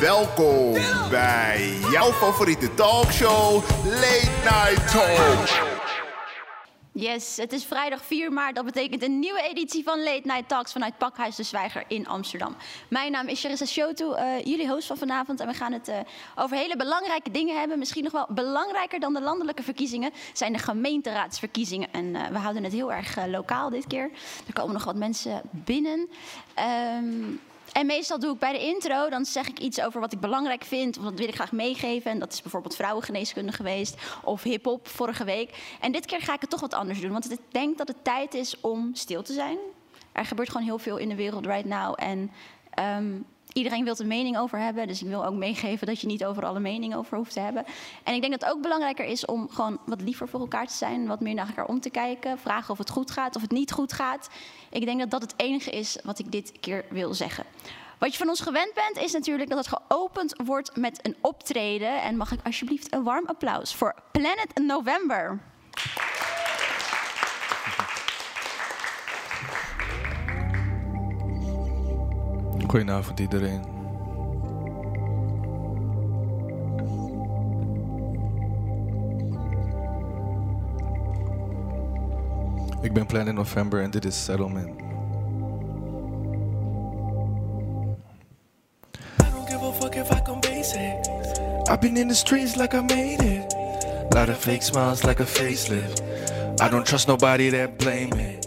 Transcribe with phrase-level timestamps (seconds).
[0.00, 0.72] Welkom
[1.10, 5.66] bij jouw favoriete talkshow, Late Night Talk.
[6.92, 8.54] Yes, het is vrijdag 4 maart.
[8.54, 12.56] Dat betekent een nieuwe editie van Late Night Talks vanuit Pakhuis de Zwijger in Amsterdam.
[12.88, 15.40] Mijn naam is Charissa Shotu, uh, jullie host van vanavond.
[15.40, 15.94] En we gaan het uh,
[16.36, 17.78] over hele belangrijke dingen hebben.
[17.78, 21.92] Misschien nog wel belangrijker dan de landelijke verkiezingen zijn de gemeenteraadsverkiezingen.
[21.92, 24.10] En uh, we houden het heel erg lokaal dit keer.
[24.46, 26.08] Er komen nog wat mensen binnen.
[27.02, 27.40] Um,
[27.72, 30.64] en meestal doe ik bij de intro, dan zeg ik iets over wat ik belangrijk
[30.64, 30.98] vind.
[30.98, 32.10] Of dat wil ik graag meegeven.
[32.10, 33.96] En dat is bijvoorbeeld vrouwengeneeskunde geweest.
[34.24, 35.76] Of hip-hop vorige week.
[35.80, 37.12] En dit keer ga ik het toch wat anders doen.
[37.12, 39.58] Want ik denk dat het tijd is om stil te zijn.
[40.12, 41.94] Er gebeurt gewoon heel veel in de wereld right now.
[41.96, 42.30] En
[42.98, 43.24] um,
[43.58, 44.86] iedereen wil een mening over hebben.
[44.86, 47.64] Dus ik wil ook meegeven dat je niet over alle mening over hoeft te hebben.
[48.04, 50.74] En ik denk dat het ook belangrijker is om gewoon wat liever voor elkaar te
[50.74, 51.06] zijn.
[51.06, 52.38] Wat meer naar elkaar om te kijken.
[52.38, 54.28] Vragen of het goed gaat, of het niet goed gaat.
[54.70, 57.44] Ik denk dat dat het enige is wat ik dit keer wil zeggen.
[57.98, 62.02] Wat je van ons gewend bent, is natuurlijk dat het geopend wordt met een optreden.
[62.02, 65.40] En mag ik alsjeblieft een warm applaus voor Planet November.
[72.68, 73.60] Goedenavond iedereen.
[82.82, 84.86] Ik ben Planet November en dit is Settlement.
[91.70, 93.54] I've been in the streets like I made it.
[94.14, 96.02] Lot of fake smiles like a facelift.
[96.60, 98.38] I don't trust nobody that blame me.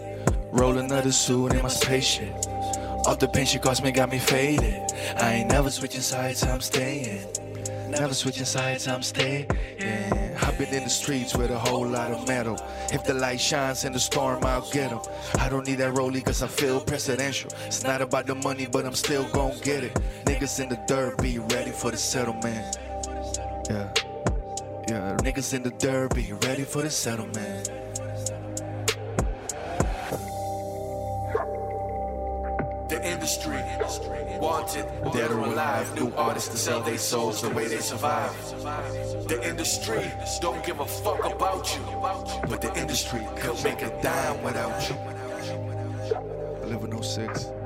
[0.52, 2.41] Roll another suit in my spaceship.
[3.04, 4.80] All the pain she caused me got me faded.
[5.16, 7.26] I ain't never switching sides, I'm staying.
[7.88, 9.50] Never switching sides, I'm staying.
[10.40, 12.56] I've been in the streets with a whole lot of metal.
[12.92, 15.00] If the light shines in the storm, I'll get them.
[15.38, 17.50] I don't need that rollie cause I feel presidential.
[17.66, 19.94] It's not about the money, but I'm still gon' get it.
[20.24, 22.78] Niggas in the dirt, be ready for the settlement.
[23.68, 23.92] Yeah.
[24.88, 27.70] Yeah, niggas in the dirt, be ready for the settlement.
[33.36, 34.38] Industry.
[34.40, 38.34] Wanted, dead or alive, new artists to sell their souls the way they survive.
[39.28, 40.10] The industry
[40.40, 41.82] don't give a fuck about you,
[42.48, 44.96] but the industry could make a dime without you.
[46.66, 47.61] 1106.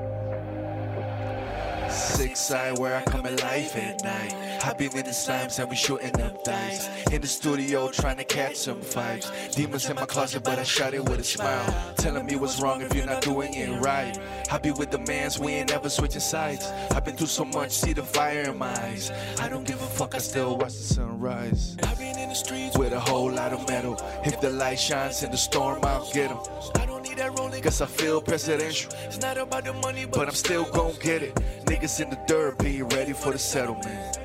[2.17, 4.33] Six side where I come alive at night.
[4.65, 6.89] I've been in the slimes and we shooting up dice.
[7.11, 9.53] In the studio trying to catch some vibes.
[9.53, 11.93] Demons in my closet, but I shot it with a smile.
[11.95, 14.17] Telling me what's wrong if you're not doing it right.
[14.51, 16.65] I be with the mans, we ain't never switching sides.
[16.89, 19.11] I've been through so much, see the fire in my eyes.
[19.39, 21.77] I don't give a fuck, I still watch the sunrise.
[21.83, 23.95] I've been in the streets with a whole lot of metal.
[24.25, 26.96] If the light shines in the storm, I'll get them.
[27.17, 28.91] That rolling, cause I feel presidential.
[29.05, 31.33] It's not about the money, but I'm still gon' get it.
[31.65, 34.19] Niggas in the dirt, be ready for the settlement.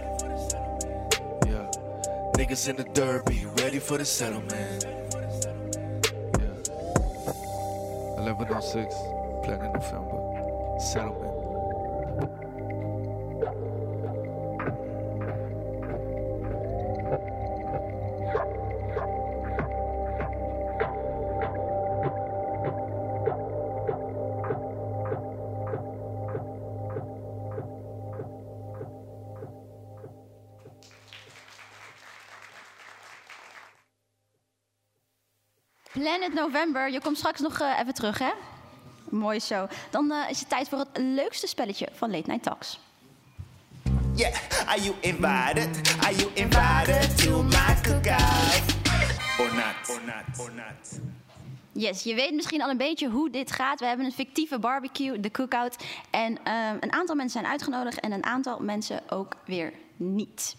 [1.46, 1.70] Yeah.
[2.36, 4.84] Niggas in the dirt, be ready for the settlement.
[6.38, 6.52] Yeah.
[8.20, 8.94] 1106,
[9.42, 10.78] Planet November.
[10.78, 11.31] Settlement.
[36.22, 38.30] Planet November, je komt straks nog uh, even terug, hè?
[39.08, 39.66] Mooi zo.
[39.90, 42.80] Dan uh, is het tijd voor het leukste spelletje van Late Night Talks.
[44.14, 44.34] Yeah,
[44.66, 45.96] are you invited?
[46.00, 48.62] Are you invited to my cookout?
[49.38, 51.00] Or not, or not, or not.
[51.72, 53.80] Yes, je weet misschien al een beetje hoe dit gaat.
[53.80, 55.84] We hebben een fictieve barbecue, de cookout.
[56.10, 60.56] En uh, een aantal mensen zijn uitgenodigd en een aantal mensen ook weer niet.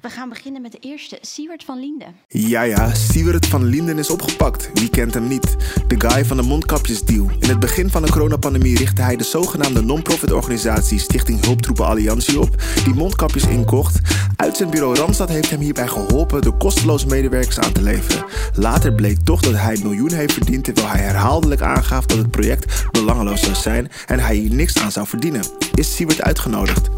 [0.00, 2.14] We gaan beginnen met de eerste, Siewert van Linden.
[2.28, 4.70] Ja, ja, Siewert van Linden is opgepakt.
[4.74, 5.56] Wie kent hem niet?
[5.86, 7.30] De guy van de mondkapjesdeal.
[7.38, 12.40] In het begin van de coronapandemie richtte hij de zogenaamde non-profit organisatie Stichting Hulptroepen Alliantie
[12.40, 14.00] op, die mondkapjes inkocht.
[14.36, 18.24] Uitzendbureau Randstad heeft hem hierbij geholpen door kosteloos medewerkers aan te leveren.
[18.54, 22.84] Later bleek toch dat hij miljoen heeft verdiend, terwijl hij herhaaldelijk aangaf dat het project
[22.90, 25.42] belangeloos zou zijn en hij hier niks aan zou verdienen.
[25.74, 26.88] Is Siewert uitgenodigd?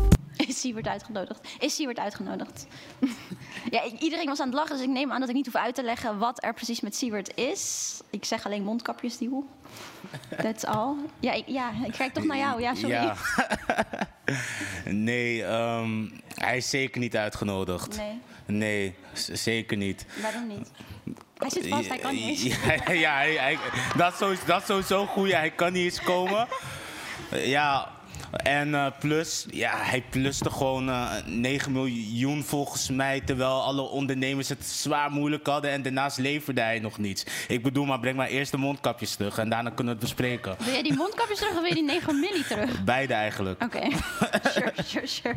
[0.48, 1.48] Is Siewert uitgenodigd?
[1.58, 2.66] Is Siewert uitgenodigd?
[3.70, 5.74] ja, iedereen was aan het lachen, dus ik neem aan dat ik niet hoef uit
[5.74, 7.94] te leggen wat er precies met Siewert is.
[8.10, 9.30] Ik zeg alleen mondkapjes, die
[10.42, 10.94] That's all.
[11.20, 12.60] Ja ik, ja, ik kijk toch naar jou.
[12.60, 12.94] Ja, sorry.
[12.94, 13.16] Ja.
[14.84, 17.96] nee, um, hij is zeker niet uitgenodigd.
[17.96, 18.20] Nee.
[18.46, 18.94] Nee,
[19.32, 20.06] zeker niet.
[20.22, 20.70] Waarom niet?
[21.36, 22.42] Hij zit vast, hij kan niet eens.
[22.42, 23.58] Ja, ja hij, hij,
[23.96, 25.32] dat, is sowieso, dat is sowieso goed.
[25.32, 26.48] Hij kan niet eens komen.
[27.30, 27.88] ja,
[28.30, 33.20] En eh, plus, ja, hij pluste gewoon eh, 9 miljoen volgens mij.
[33.20, 35.70] Terwijl alle ondernemers het zwaar moeilijk hadden.
[35.70, 37.24] En daarnaast leverde hij nog niets.
[37.48, 39.38] Ik bedoel, maar breng maar eerst de mondkapjes terug.
[39.38, 40.56] En daarna kunnen we het bespreken.
[40.58, 42.84] Wil jij die mondkapjes terug of wil je die 9 milli terug?
[42.84, 43.62] Beide eigenlijk.
[43.62, 43.80] Oké,
[44.52, 45.36] sure, sure, sure.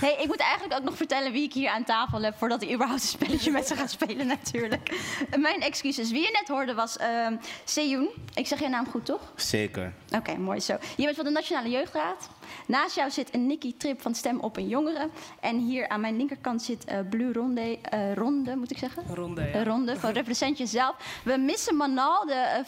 [0.00, 2.34] Hey, ik moet eigenlijk ook nog vertellen wie ik hier aan tafel heb...
[2.38, 4.94] voordat ik überhaupt een spelletje met ze ga spelen natuurlijk.
[5.36, 6.10] Mijn excuses.
[6.10, 8.08] Wie je net hoorde was ehm Seyoun.
[8.34, 9.32] Ik zeg je naam goed, toch?
[9.36, 9.92] Zeker.
[10.16, 10.76] Oké, mooi zo.
[10.96, 12.28] Je bent van de Nationale Jeugdraad.
[12.66, 15.08] Naast jou zit een Nicky Trip van Stem op een Jongere.
[15.40, 19.02] En hier aan mijn linkerkant zit eh Blue Ronde, eh, Ronde, moet ik zeggen?
[19.14, 19.52] Ronde, ja.
[19.52, 21.20] Eh, Ronde, van Represent Jezelf.
[21.24, 22.62] We missen Manal, de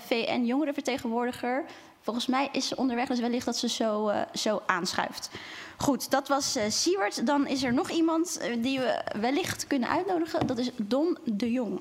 [0.00, 1.64] VN-jongerenvertegenwoordiger.
[2.00, 5.30] Volgens mij is ze onderweg, dus wellicht dat ze zo, eh, zo aanschuift.
[5.76, 7.26] Goed, dat was eh Siewert.
[7.26, 10.46] Dan is er nog iemand die we wellicht kunnen uitnodigen.
[10.46, 11.80] Dat is Don de Jong.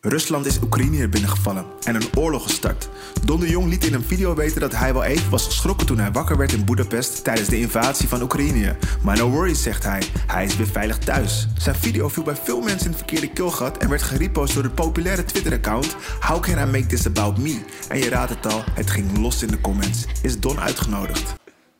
[0.00, 2.88] Rusland is Oekraïne binnengevallen en een oorlog gestart.
[3.24, 5.98] Don de Jong liet in een video weten dat hij wel even was geschrokken toen
[5.98, 8.76] hij wakker werd in Budapest tijdens de invasie van Oekraïne.
[9.02, 10.02] Maar no worries, zegt hij.
[10.26, 11.48] Hij is weer veilig thuis.
[11.56, 14.70] Zijn video viel bij veel mensen in het verkeerde keelgat en werd gerepost door de
[14.70, 17.60] populaire Twitter-account How can I make this about me?
[17.88, 20.04] En je raadt het al, het ging los in de comments.
[20.22, 21.37] Is Don uitgenodigd?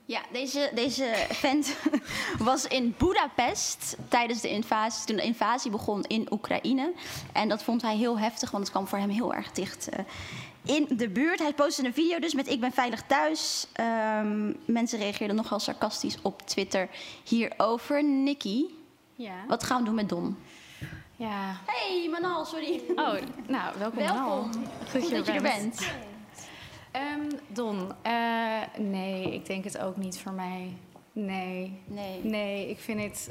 [0.09, 1.77] Ja, deze, deze vent
[2.39, 6.93] was in Budapest tijdens de invasie, toen de invasie begon in Oekraïne.
[7.33, 10.05] En dat vond hij heel heftig, want het kwam voor hem heel erg dicht eh,
[10.63, 11.39] in de buurt.
[11.39, 13.67] Hij postte een video dus met ik ben veilig thuis.
[13.73, 16.89] Ehm, mensen reageerden nogal sarcastisch op Twitter
[17.25, 18.05] hierover.
[18.05, 18.65] Nicky,
[19.15, 19.45] Ja.
[19.49, 20.39] wat gaan we doen met Don?
[21.17, 21.57] Ja.
[21.67, 22.83] Hey Manal, sorry.
[22.95, 23.15] Oh,
[23.47, 23.99] nou, welkom.
[23.99, 24.17] Welkom.
[24.17, 24.49] Manal.
[24.91, 25.81] Goed dat je er bent.
[26.91, 30.77] Ehm, Don, eh, nee, ik denk het ook niet voor mij.
[31.13, 31.81] Nee.
[31.87, 32.21] Nee.
[32.25, 33.31] Nee, ik vind het...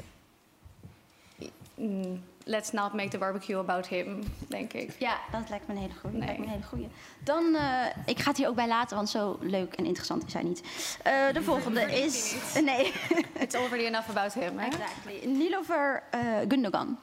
[1.74, 4.90] Mm, let's not make the barbecue about him, denk ik.
[4.98, 6.16] Ja, dat lijkt me een hele goede.
[6.16, 6.26] Nee.
[6.26, 6.88] Lijkt me een hele goeie.
[7.24, 10.32] Dan, eh, ik ga het hier ook bij laten, want zo leuk en interessant is
[10.32, 10.62] hij niet.
[11.02, 12.34] Eh, de volgende is,
[12.64, 12.92] nee,
[13.40, 14.66] It's already enough about him, hè?
[14.66, 15.26] exactly.
[15.26, 16.98] Nilofer eh Gundogan.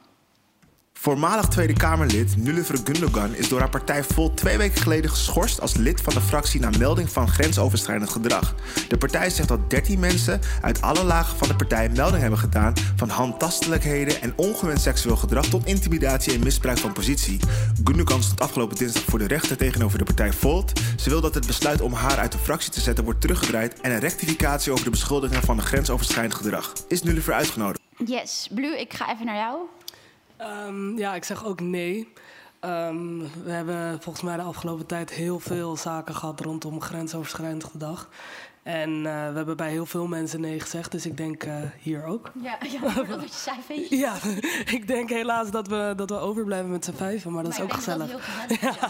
[0.98, 5.74] Voormalig Tweede Kamerlid Nulliver Gundogan is door haar partij Volt twee weken geleden geschorst als
[5.74, 8.54] lid van de fractie na melding van grensoverschrijdend gedrag.
[8.88, 12.72] De partij zegt dat 13 mensen uit alle lagen van de partij melding hebben gedaan
[12.96, 17.40] van handtastelijkheden en ongewenst seksueel gedrag tot intimidatie en misbruik van positie.
[17.84, 20.80] Gundogan stond afgelopen dinsdag voor de rechter tegenover de partij Volt.
[20.96, 23.90] Ze wil dat het besluit om haar uit de fractie te zetten wordt teruggedraaid en
[23.90, 26.72] een rectificatie over de beschuldigingen van grensoverschrijdend gedrag.
[26.88, 27.80] Is Nulliver uitgenodigd?
[28.04, 29.58] Yes, Blue, ik ga even naar jou.
[30.36, 32.12] Ehm, ja, ik zeg ook nee.
[32.60, 38.08] Ehm, we hebben volgens mij de afgelopen tijd heel veel zaken gehad rondom grensoverschrijdend gedrag.
[38.66, 42.04] En eh, we hebben bij heel veel mensen nee gezegd, dus ik denk eh, hier
[42.04, 42.32] ook.
[42.42, 43.86] Ja, ja dat wat je zei.
[43.90, 44.14] Ja,
[44.78, 47.68] ik denk helaas dat we, dat we overblijven met z'n vijven, maar dat is ook
[47.68, 48.10] dat gezellig.
[48.60, 48.72] heel.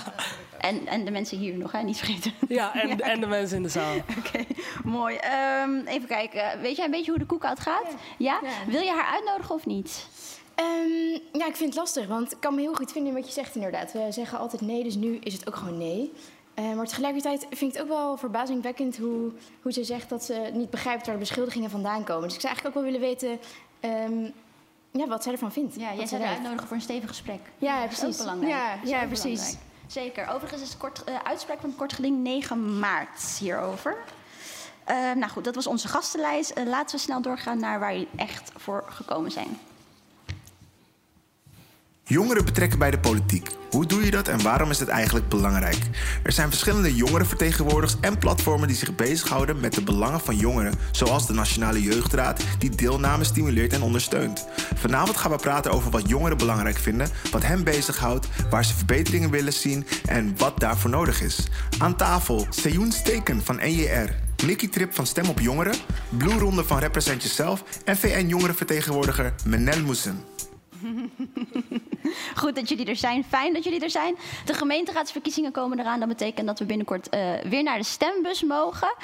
[0.60, 2.32] En, en de mensen hier nog, hè, niet vergeten.
[2.49, 3.96] Ja, en, en de mensen in de zaal.
[3.96, 4.44] Oké,
[4.84, 5.16] mooi.
[5.16, 6.60] Ehm, even kijken.
[6.60, 7.94] Weet jij een beetje hoe de cookout gaat?
[8.19, 8.40] Ja?
[8.66, 10.06] Wil je haar uitnodigen of niet?
[10.56, 13.26] Ehm, ja, ik vind het lastig, want ik kan me heel goed vinden in wat
[13.26, 13.93] je zegt inderdaad.
[13.93, 16.12] We zeggen altijd nee, dus nu is het ook gewoon nee.
[16.55, 19.32] Eh, maar tegelijkertijd vind ik het ook wel verbazingwekkend hoe,
[19.62, 22.23] hoe ze zegt dat ze niet begrijpt waar de beschuldigingen vandaan komen.
[22.23, 23.38] Dus ik zou eigenlijk ook wel willen weten
[23.81, 24.31] ehm,
[24.91, 25.75] ja, wat zij ervan vindt.
[25.75, 27.41] Ja, jij zou haar uitnodigen voor een stevig gesprek.
[27.59, 28.19] Ja, Dat is ook precies.
[28.23, 28.52] belangrijk.
[28.52, 29.23] Ja, is ja, precies.
[29.41, 29.59] belangrijk.
[29.87, 30.29] Zeker.
[30.29, 33.97] Overigens is het kort, eh, uitspraak van het kort geding 9 maart hierover.
[35.14, 36.50] Nou goed, dat was onze gastenlijst.
[36.50, 39.59] Eh, laten we snel doorgaan naar waar jullie echt voor gekomen zijn.
[42.08, 43.50] Jongeren betrekken bij de politiek.
[43.70, 45.78] Hoe doe je dat en waarom is het eigenlijk belangrijk?
[46.22, 51.26] Er zijn verschillende jongerenvertegenwoordigers en platformen die zich bezighouden met de belangen van jongeren, zoals
[51.26, 54.46] de Nationale Jeugdraad, die deelname stimuleert en ondersteunt.
[54.75, 59.30] Vanavond gaan we praten over wat jongeren belangrijk vinden, wat hen bezighoudt, waar ze verbeteringen
[59.30, 61.48] willen zien en wat daarvoor nodig is.
[61.78, 64.10] Aan tafel Seyoun Steken van NJR,
[64.46, 65.75] Nicky Trip van Stem op Jongeren,
[66.08, 70.25] Blue Ronde van Represent Jezelf en VN-jongerenvertegenwoordiger Menel Moussen.
[72.42, 73.25] Goed dat jullie er zijn.
[73.25, 74.16] Fijn dat jullie er zijn.
[74.44, 75.98] De gemeenteraadsverkiezingen komen eraan.
[75.98, 78.94] Dat betekent dat we binnenkort eh, weer naar de stembus mogen.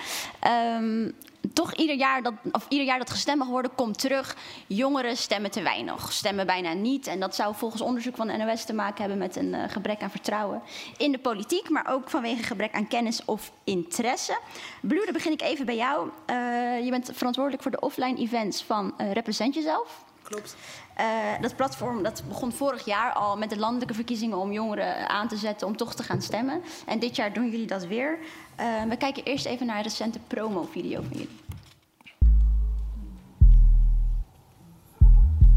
[0.41, 1.09] Ehm,
[1.53, 4.37] toch ieder jaar, dat, of ieder jaar dat gestemd mag worden, komt terug.
[4.67, 7.07] Jongeren stemmen te weinig, stemmen bijna niet.
[7.07, 10.03] En dat zou volgens onderzoek van de NOS te maken hebben met een eh, gebrek
[10.03, 10.63] aan vertrouwen
[10.97, 14.39] in de politiek, maar ook vanwege gebrek aan kennis of interesse.
[14.81, 16.11] Blue, dan begin ik even bij jou.
[16.27, 16.37] Eh,
[16.85, 20.05] je bent verantwoordelijk voor de offline events van eh, Represent Jezelf.
[20.23, 20.57] Klopt.
[20.95, 21.07] Eh,
[21.41, 25.37] dat platform dat begon vorig jaar al met de landelijke verkiezingen om jongeren aan te
[25.37, 26.63] zetten om toch te gaan stemmen.
[26.87, 28.19] En dit jaar doen jullie dat weer.
[28.57, 31.41] Eh, we kijken eerst even naar een recente promo-video van jullie.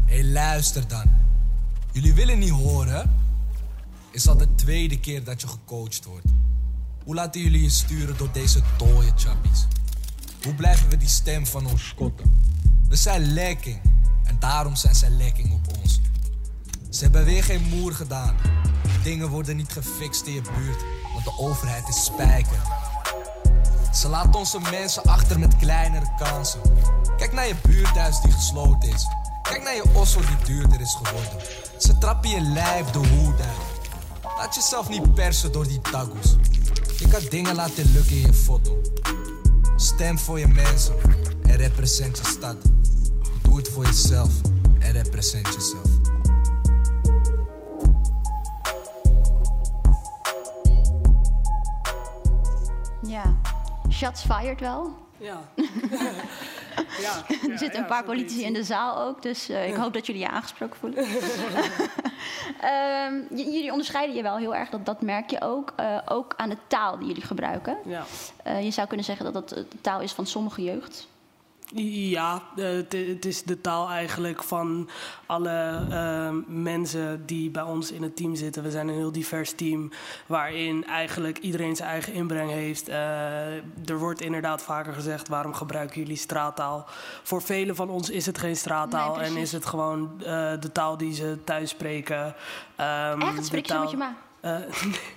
[0.06, 1.04] Hey, luister dan.
[1.92, 3.24] Jullie willen niet horen?
[4.10, 6.26] Is al de tweede keer dat je gecoacht wordt.
[7.04, 9.66] Hoe laten jullie je sturen door deze dode chappies?
[10.42, 12.44] Hoe blijven we die stem van ons kotten?
[12.88, 13.80] We zijn lekking
[14.26, 16.00] en daarom zijn zij lekking op ons.
[16.90, 18.36] Ze hebben weer geen moer gedaan.
[19.02, 22.60] Dingen worden niet gefixt in je buurt, want de overheid is spijker.
[23.92, 26.60] Ze laten onze mensen achter met kleinere kansen.
[27.16, 29.06] Kijk naar je buurthuis die gesloten is.
[29.42, 31.46] Kijk naar je osso die duurder is geworden.
[31.78, 33.76] Ze trappen je lijf de hoed uit.
[34.36, 36.36] Laat jezelf niet persen door die tagoes.
[36.98, 38.80] Je kan dingen laten lukken in je foto.
[39.76, 40.94] Stem voor je mensen
[41.42, 42.56] en represent je stad.
[43.46, 44.40] Doe het voor jezelf
[44.78, 45.90] en represent jezelf.
[53.02, 53.34] Ja.
[53.90, 54.94] Shots fired wel.
[55.16, 55.40] Ja.
[57.00, 57.24] ja.
[57.50, 60.22] er zitten een paar politici in de zaal ook, dus uh, ik hoop dat jullie
[60.22, 61.04] je aangesproken voelen.
[63.08, 65.74] um, jullie onderscheiden je wel heel erg, dat, dat merk je ook.
[65.80, 67.78] Uh, ook aan de taal die jullie gebruiken.
[67.84, 68.04] Ja.
[68.46, 71.08] Uh, je zou kunnen zeggen dat dat de taal is van sommige jeugd.
[71.74, 74.88] Ja, het, het is de taal eigenlijk van
[75.26, 78.62] alle uh, mensen die bij ons in het team zitten.
[78.62, 79.90] We zijn een heel divers team
[80.26, 82.88] waarin eigenlijk iedereen zijn eigen inbreng heeft.
[82.88, 82.96] Uh,
[83.88, 86.86] er wordt inderdaad vaker gezegd, waarom gebruiken jullie straattaal?
[87.22, 90.24] Voor velen van ons is het geen straattaal nee, en is het gewoon uh,
[90.60, 92.34] de taal die ze thuis spreken.
[92.80, 93.46] Um, Echt?
[93.46, 94.16] Spreek je taal, met je ma?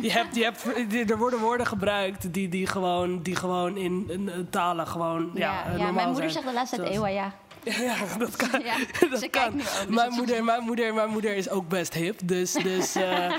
[0.00, 4.46] je hebt, je hebt, er worden woorden gebruikt die, die, gewoon, die gewoon in, in
[4.50, 6.32] talen gewoon ja, ja, normaal mijn moeder zijn.
[6.32, 7.32] zegt de laatste tijd eeuwa, ja.
[7.84, 8.60] Ja, dat kan.
[8.64, 8.76] Ja,
[9.10, 9.42] dat ze kan.
[9.42, 12.20] kijkt nu ook, dus mijn, moeder, mijn, moeder, mijn moeder is ook best hip.
[12.24, 13.34] Dus, dus, eh,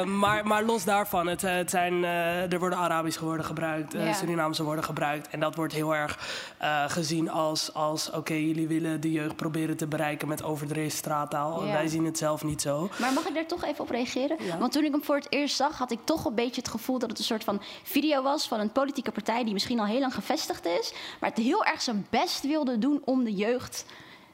[0.00, 4.06] eh, maar, maar los daarvan, het, het zijn, eh, er worden Arabische woorden gebruikt, eh,
[4.06, 4.12] Ja.
[4.12, 5.28] Surinaamse woorden gebruikt.
[5.28, 6.18] En dat wordt heel erg
[6.58, 11.64] eh, gezien als, als oké, jullie willen de jeugd proberen te bereiken met overdreven straattaal.
[11.64, 11.72] Ja.
[11.72, 12.88] Wij zien het zelf niet zo.
[13.00, 14.36] Maar mag ik daar toch even op reageren?
[14.58, 16.98] Want toen ik hem voor het eerst zag, had ik toch een beetje het gevoel
[16.98, 20.00] dat het een soort van video was van een politieke partij die misschien al heel
[20.00, 23.84] lang gevestigd is, maar het heel erg zijn best wilde doen om de jeugd.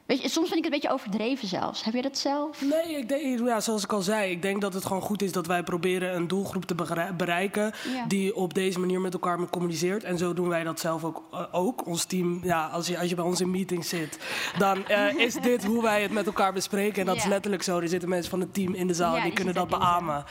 [0.09, 1.83] Weet je, soms vind ik het een beetje overdreven zelfs.
[1.83, 2.61] Heb je dat zelf?
[2.61, 5.31] Nee, ik denk, ja, zoals ik al zei, ik denk dat het gewoon goed is
[5.31, 6.75] dat wij proberen een doelgroep te
[7.17, 8.05] bereiken Ja.
[8.07, 10.03] die op deze manier met elkaar communiceert.
[10.03, 11.23] En zo doen wij dat zelf ook.
[11.31, 11.85] eh, ook.
[11.85, 14.19] Ons team, ja, als je, als je bij ons in meetings zit,
[14.57, 16.99] dan eh, is dit hoe wij het met elkaar bespreken.
[16.99, 17.79] En dat is letterlijk zo.
[17.79, 20.23] Er zitten mensen van het team in de zaal Ja, die, die kunnen dat beamen.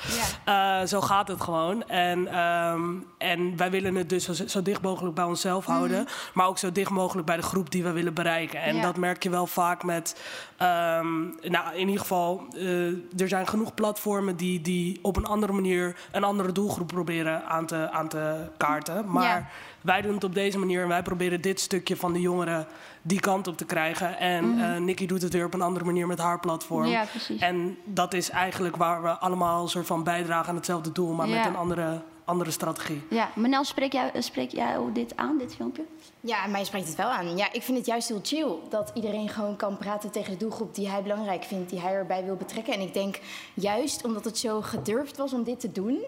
[0.44, 1.88] Eh, zo gaat het gewoon.
[1.88, 2.82] En, ehm,
[3.18, 6.06] en wij willen het dus zo, zo dicht mogelijk bij onszelf houden.
[6.34, 8.62] Maar ook zo dicht mogelijk bij de groep die we willen bereiken.
[8.62, 10.20] En dat merk je wel vaak met.
[10.56, 11.20] ehm,
[11.50, 12.86] nou, in ieder geval, eh,
[13.20, 17.66] er zijn genoeg platformen die, die op een andere manier een andere doelgroep proberen aan
[17.66, 19.10] te, aan te kaarten.
[19.10, 19.46] Maar Ja.
[19.80, 22.66] wij doen het op deze manier en wij proberen dit stukje van de jongeren
[23.02, 24.18] die kant op te krijgen.
[24.18, 26.86] En Nikki doet het weer op een andere manier met haar platform.
[26.86, 27.40] Ja, precies.
[27.40, 31.28] En dat is eigenlijk waar we allemaal een soort van bijdragen aan hetzelfde doel, maar
[31.28, 31.36] Ja.
[31.36, 33.02] met een andere, andere strategie.
[33.10, 35.84] Ja, Manel, spreek jij, spreek jij dit aan, dit filmpje?
[36.20, 37.36] Ja, mij spreekt het wel aan.
[37.36, 40.74] Ja, ik vind het juist heel chill dat iedereen gewoon kan praten tegen de doelgroep
[40.74, 42.74] die hij belangrijk vindt, die hij erbij wil betrekken.
[42.74, 43.18] En ik denk
[43.54, 46.04] juist omdat het zo gedurfd was om dit te doen,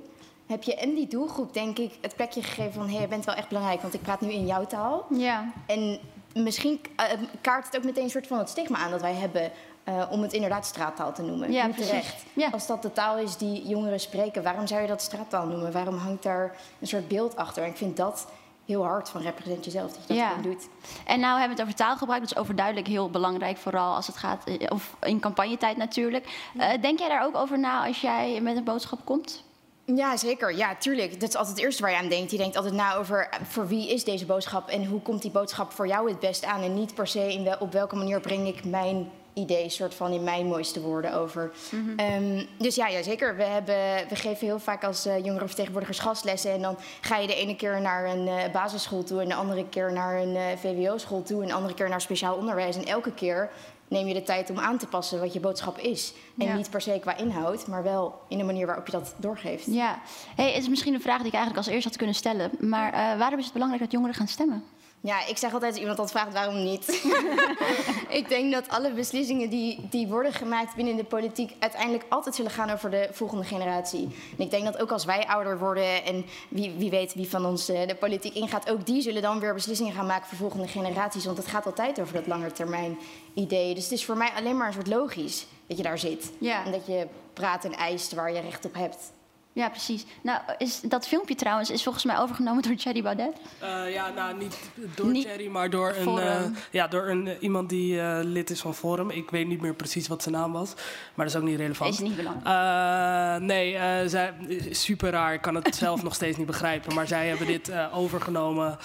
[0.47, 3.25] heb je en die doelgroep, denk ik, het plekje gegeven van hé, hey, je bent
[3.25, 5.07] wel echt belangrijk, want ik praat nu in jouw taal.
[5.11, 5.53] Ja.
[5.67, 5.99] En
[6.35, 7.05] misschien eh,
[7.41, 9.53] kaart het ook meteen een soort van het stigma aan dat wij hebben.
[9.90, 11.52] Eh, om het inderdaad straattaal te noemen.
[11.52, 12.25] Ja, terecht.
[12.32, 12.49] Ja.
[12.52, 15.73] Als dat de taal is die jongeren spreken, waarom zou je dat straattaal noemen?
[15.73, 17.62] Waarom hangt daar een soort beeld achter?
[17.62, 18.26] En ik vind dat
[18.66, 20.28] heel hard van represent jezelf, dat je dat Ja.
[20.28, 20.68] gewoon doet.
[21.06, 22.20] En nou hebben we het over taalgebruik.
[22.20, 26.50] Dat is overduidelijk heel belangrijk, vooral als het gaat, eh, of in campagnetijd natuurlijk.
[26.59, 29.44] Eh, denk jij daar ook over na als jij met een boodschap komt?
[29.85, 30.56] Ja, zeker.
[30.56, 31.20] Ja, tuurlijk.
[31.20, 32.30] Dat is altijd het eerste waar je aan denkt.
[32.30, 35.73] Je denkt altijd na over voor wie is deze boodschap en hoe komt die boodschap
[35.73, 36.62] voor jou het best aan.
[36.62, 40.12] En niet per se in wel, op welke manier breng ik mijn idee soort van
[40.12, 41.52] in mijn mooiste woorden over.
[41.97, 43.37] Ehm, dus ja, ja, zeker.
[43.37, 46.52] We, hebben, we geven heel vaak als eh jongerenvertegenwoordigers gastlessen.
[46.52, 49.68] En dan ga je de ene keer naar een eh, basisschool toe en de andere
[49.68, 52.76] keer naar een eh, VWO-school toe en de andere keer naar speciaal onderwijs.
[52.76, 53.50] En elke keer
[53.88, 56.12] neem je de tijd om aan te passen wat je boodschap is.
[56.38, 56.54] En Ja.
[56.56, 59.66] niet per se qua inhoud, maar wel in de manier waarop je dat doorgeeft.
[59.66, 60.00] Ja.
[60.37, 62.50] Hey, het is misschien een vraag die ik eigenlijk als eerste had kunnen stellen.
[62.59, 64.64] Maar waarom is het belangrijk dat jongeren gaan stemmen?
[65.02, 66.88] Ja, ik zeg altijd als iemand dat vraagt, waarom niet?
[68.21, 72.50] ik denk dat alle beslissingen die, die worden gemaakt binnen de politiek uiteindelijk altijd zullen
[72.50, 74.09] gaan over de volgende generatie.
[74.38, 77.45] En ik denk dat ook als wij ouder worden en wie, wie weet wie van
[77.45, 80.69] ons eh, de politiek ingaat, ook die zullen dan weer beslissingen gaan maken voor volgende
[80.69, 81.25] generaties.
[81.25, 82.99] Want het gaat altijd over dat langetermijn
[83.35, 83.75] idee.
[83.75, 86.30] Dus het is voor mij alleen maar een soort logisch dat je daar zit.
[86.38, 86.64] Ja.
[86.64, 89.12] En dat je praat en eist waar je recht op hebt.
[89.52, 90.04] Ja, precies.
[90.23, 93.37] Nou, is, dat filmpje trouwens is volgens mij overgenomen door Thierry Baudet.
[93.59, 94.57] Eh, ja, nou niet
[94.95, 96.40] door Niet Thierry, maar door een, eh,
[96.71, 99.11] ja, door een, eh, iemand die lid is van Forum.
[99.11, 100.75] Ik weet niet meer precies wat zijn naam was,
[101.14, 101.92] maar dat is ook niet relevant.
[101.92, 103.42] Is niet belangrijk.
[103.42, 104.35] Nee, zij,
[104.71, 105.35] super raar.
[105.35, 106.95] Ik kan het zelf nog steeds niet begrijpen.
[106.95, 108.78] Maar zij hebben dit overgenomen.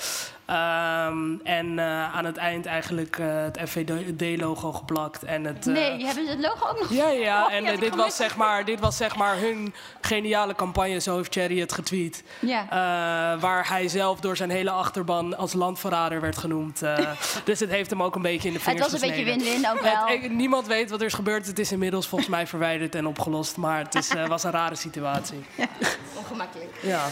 [0.46, 5.24] Ehm, en eh, aan het eind eigenlijk eh, het FVD-logo geplakt.
[5.24, 6.90] En het, eh, Nee, hebben ze het logo ook nog?
[6.94, 7.46] Ja, ja.
[7.46, 11.16] Oh, En ja, dit, was zeg maar, dit was zeg maar hun geniale campagne, zo
[11.16, 12.24] heeft Thierry het getweet.
[12.40, 12.62] Ja.
[12.70, 16.82] Eh, waar hij zelf door zijn hele achterban als landverrader werd genoemd.
[16.82, 16.98] Eh,
[17.46, 19.70] dus het heeft hem ook een beetje in de Het vingers was een beetje win-win
[19.70, 20.10] ook Het- wel.
[20.10, 21.48] ik- niemand weet wat er is gebeurd.
[21.48, 23.58] Het is inmiddels volgens mij verwijderd en opgelost.
[23.58, 25.46] Maar het is, eh, was een rare situatie.
[26.20, 26.70] Ongemakkelijk.
[26.82, 27.06] Ja.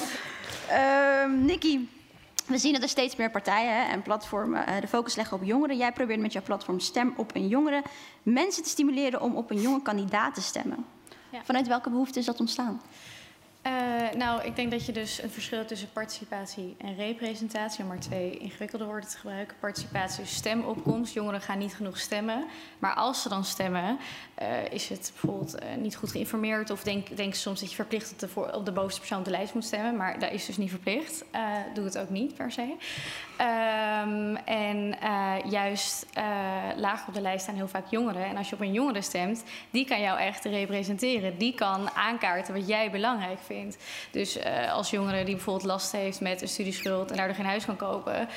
[0.69, 1.79] Ehm Nicky,
[2.53, 5.77] we zien dat er steeds meer partijen en platformen eh, de focus leggen op jongeren.
[5.77, 7.83] Jij probeert met jouw platform Stem op een jongere
[8.24, 10.86] mensen te stimuleren om op een jonge kandidaat te stemmen.
[11.29, 11.43] Ja.
[11.43, 12.81] Vanuit welke behoefte is dat ontstaan?
[13.63, 13.72] Eh,
[14.17, 18.38] nou, ik denk dat je dus een verschil tussen participatie en representatie, om maar twee
[18.38, 19.58] ingewikkelde woorden te gebruiken.
[19.60, 21.13] Participatie is stemopkomst.
[21.13, 22.46] Jongeren gaan niet genoeg stemmen.
[22.79, 23.98] Maar als ze dan stemmen,
[24.36, 26.70] eh, is het bijvoorbeeld eh, niet goed geïnformeerd.
[26.70, 29.32] Of denk, denk soms dat je verplicht op de, op de bovenste persoon op de
[29.32, 29.96] lijst moet stemmen.
[29.96, 31.25] Maar dat is dus niet verplicht.
[31.74, 32.75] Doe het ook niet per se.
[33.38, 34.96] Ehm, en
[35.50, 36.05] juist
[36.75, 38.25] lager op de lijst staan heel vaak jongeren.
[38.25, 41.38] En als je op een jongere stemt, die kan jou echt representeren.
[41.38, 43.52] Die kan aankaarten wat jij belangrijk vindt.
[44.12, 47.65] Dus eh, als jongere die bijvoorbeeld last heeft met een studieschuld en daardoor geen huis
[47.65, 48.27] kan kopen,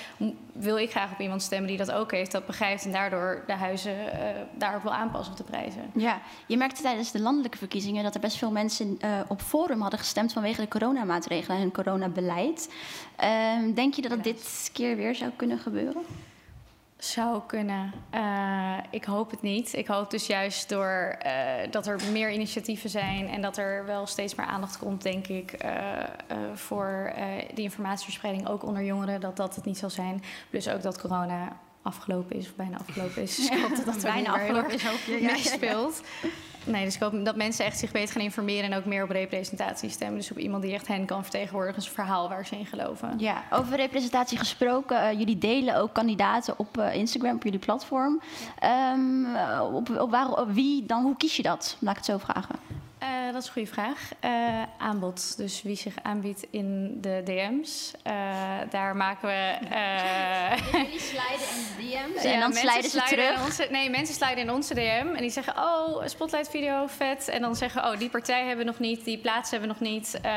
[0.52, 3.52] wil ik graag op iemand stemmen die dat ook heeft, dat begrijpt en daardoor de
[3.52, 5.90] huizen eh, daarop wil aanpassen op de prijzen.
[5.94, 9.80] Ja, je merkte tijdens de landelijke verkiezingen dat er best veel mensen eh, op Forum
[9.80, 12.73] hadden gestemd vanwege de coronamaatregelen en hun coronabeleid.
[13.16, 16.02] Ehm, denk je dat het dit keer weer zou kunnen gebeuren?
[16.98, 17.92] Zou kunnen.
[18.10, 19.74] Eh, ik hoop het niet.
[19.74, 24.06] Ik hoop dus juist door eh, dat er meer initiatieven zijn en dat er wel
[24.06, 25.78] steeds meer aandacht komt, denk ik, eh,
[26.54, 27.12] voor
[27.54, 30.22] die informatieverspreiding ook onder jongeren, dat dat het niet zal zijn.
[30.50, 33.36] Plus ook dat corona afgelopen is, of bijna afgelopen is.
[33.36, 35.32] Dus ik hoop dat dat Bijna bijna afgelopen is, hoop je, ja.
[35.32, 36.02] meespeelt.
[36.66, 39.11] Nee, dus ik hoop dat mensen echt zich beter gaan informeren en ook meer op
[39.11, 40.16] representatie stemmen.
[40.18, 43.14] Dus op iemand die echt hen kan vertegenwoordigen, een verhaal waar ze in geloven.
[43.18, 45.00] Ja, over representatie gesproken.
[45.02, 48.20] eh, jullie delen ook kandidaten op eh, Instagram, op jullie platform.
[48.58, 51.76] Ehm, eh, op, op, waar, op wie dan, hoe kies je dat?
[51.79, 52.55] Laat ik het zo vragen.
[52.98, 54.11] Eh, dat is een goede vraag.
[54.20, 57.92] Eh, aanbod, dus wie zich aanbiedt in de DM's.
[58.02, 58.12] Eh,
[58.70, 59.66] daar maken we.
[59.70, 63.38] eh, Jullie sliden in DM's Ja, en dan mensen sliden ze sliden terug.
[63.38, 67.28] in onze- nee, mensen sliden in onze DM en die zeggen: Oh, spotlight video, vet.
[67.28, 69.90] En dan zeggen: Oh, die partij hebben we nog niet, die plaats hebben we nog
[69.92, 70.18] niet.
[70.22, 70.32] Eh,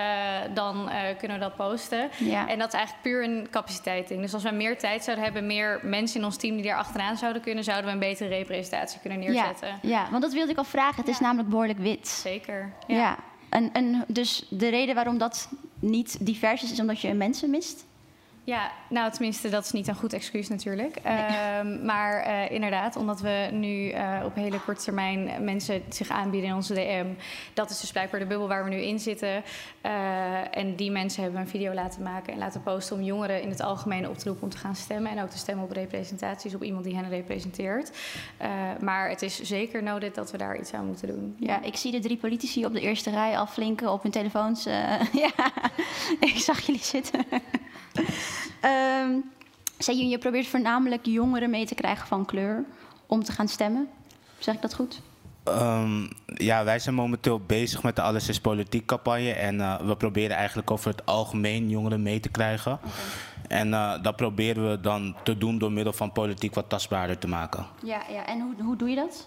[0.54, 2.10] dan eh, kunnen we dat posten.
[2.18, 2.48] Ja.
[2.48, 4.22] En dat is eigenlijk puur een capaciteitsding.
[4.22, 7.18] Dus als we meer tijd zouden hebben, meer mensen in ons team die daar achteraan
[7.18, 9.80] zouden kunnen, zouden we een betere representatie kunnen Ja, neerzetten.
[9.82, 10.96] ja, want dat wilde ik al vragen.
[10.96, 12.08] Het is namelijk behoorlijk wit.
[12.08, 12.49] Zeker.
[12.88, 13.18] Ja.
[13.50, 17.86] En, en dus de reden waarom dat niet divers is, is omdat je mensen mist?
[18.44, 20.96] Ja, nou tenminste, dat is niet een goed excuus natuurlijk.
[20.96, 26.50] Ehm, maar eh, inderdaad, omdat we nu eh, op hele korte termijn mensen zich aanbieden
[26.50, 27.06] in onze DM.
[27.54, 29.44] Dat is dus blijkbaar de bubbel waar we nu in zitten.
[29.82, 33.50] Eh, en die mensen hebben een video laten maken en laten posten om jongeren in
[33.50, 35.12] het algemeen op te roepen om te gaan stemmen.
[35.12, 37.98] En ook te stemmen op representaties, op iemand die hen representeert.
[38.82, 41.36] Maar het is zeker nodig dat we daar iets aan moeten doen.
[41.40, 44.64] Ja, ik zie de drie politici op de eerste rij al flink op hun telefoons.
[45.24, 45.52] ja,
[46.20, 47.26] ik zag jullie zitten.
[49.78, 52.64] Zei je, je probeert voornamelijk jongeren mee te krijgen van kleur
[53.06, 53.88] om te gaan stemmen.
[54.38, 55.02] Zeg ik dat goed?
[55.44, 59.32] Ehm, ja, wij zijn momenteel bezig met de Alles is Politiek campagne.
[59.32, 62.80] En eh, we proberen eigenlijk over het algemeen jongeren mee te krijgen.
[63.48, 67.28] En eh, dat proberen we dan te doen door middel van politiek wat tastbaarder te
[67.28, 67.66] maken.
[67.84, 68.26] Ja, ja.
[68.26, 69.26] en hoe, hoe doe je dat?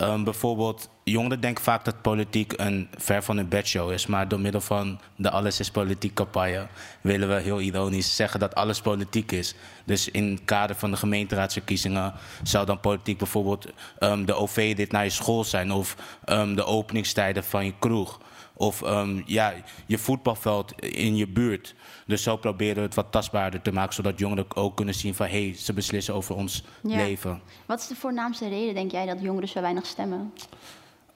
[0.00, 4.06] Ehm, bijvoorbeeld, jongeren denken vaak dat politiek een ver van hun bedshow is.
[4.06, 6.66] Maar door middel van de Alles is Politiek campagne
[7.00, 9.54] willen we heel ironisch zeggen dat alles politiek is.
[9.84, 13.66] Dus in het kader van de gemeenteraadsverkiezingen zou dan politiek bijvoorbeeld
[13.98, 15.72] ehm, de OV-dit naar je school zijn.
[15.72, 18.20] Of ehm, de openingstijden van je kroeg.
[18.54, 18.82] Of
[19.26, 19.54] ja,
[19.86, 21.74] je voetbalveld in je buurt.
[22.10, 25.26] Dus zo proberen we het wat tastbaarder te maken, zodat jongeren ook kunnen zien van
[25.26, 26.96] hé, hey, ze beslissen over ons Ja.
[26.96, 27.40] leven.
[27.66, 30.32] Wat is de voornaamste reden, denk jij, dat jongeren zo weinig stemmen?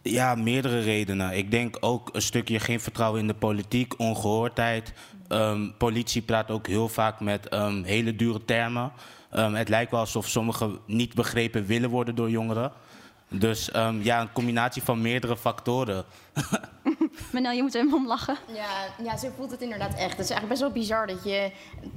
[0.02, 1.36] Ja, meerdere redenen.
[1.36, 4.92] Ik denk ook een stukje geen vertrouwen in de politiek, ongehoordheid.
[5.28, 8.92] Ehm, politie praat ook heel vaak met ehm, hele dure termen.
[9.30, 12.72] Ehm, het lijkt wel alsof sommigen niet begrepen willen worden door jongeren.
[13.28, 13.68] Dus
[14.02, 16.04] ja, een combinatie van meerdere factoren.
[17.32, 18.36] Manel, je moet er hem om lachen.
[18.46, 20.16] Ja, ja, zo voelt het inderdaad echt.
[20.16, 21.50] Het is eigenlijk best wel bizar dat je,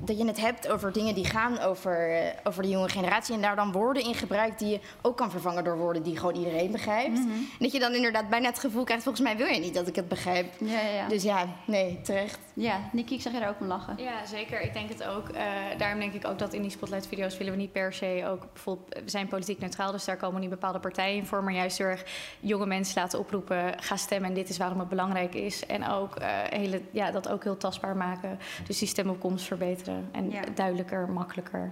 [0.03, 3.35] dat je het hebt over dingen die gaan over, eh, over de jonge generatie.
[3.35, 6.35] En daar dan woorden in gebruikt die je ook kan vervangen door woorden die gewoon
[6.35, 7.19] iedereen begrijpt.
[7.19, 7.31] Mhm.
[7.31, 9.87] En dat je dan inderdaad bijna het gevoel krijgt, volgens mij wil je niet dat
[9.87, 10.53] ik het begrijp.
[10.59, 11.07] Ja, ja, ja.
[11.07, 12.39] Dus ja, nee, terecht.
[12.53, 13.95] Ja, Nicky, ik zag je daar ook om lachen.
[13.97, 14.61] Ja, zeker.
[14.61, 15.29] Ik denk het ook.
[15.29, 15.43] Eh,
[15.77, 18.93] daarom denk ik ook dat in die spotlight-video's willen we niet per se ook bijvoorbeeld,
[19.03, 21.87] we zijn politiek neutraal, dus daar komen niet bepaalde partijen in voor, maar juist heel
[21.87, 22.05] erg
[22.39, 25.65] jonge mensen laten oproepen, ga stemmen en dit is waarom het belangrijk is.
[25.65, 28.39] En ook eh, hele, ja, dat ook heel tastbaar maken.
[28.67, 30.09] Dus die stemopkomst verbeteren.
[30.11, 30.41] En Ja.
[30.55, 31.71] duidelijker, makkelijker.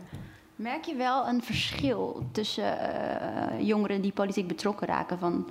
[0.56, 5.20] Merk je wel een verschil tussen eh, jongeren die politiek betrokken raken?
[5.20, 5.50] Van,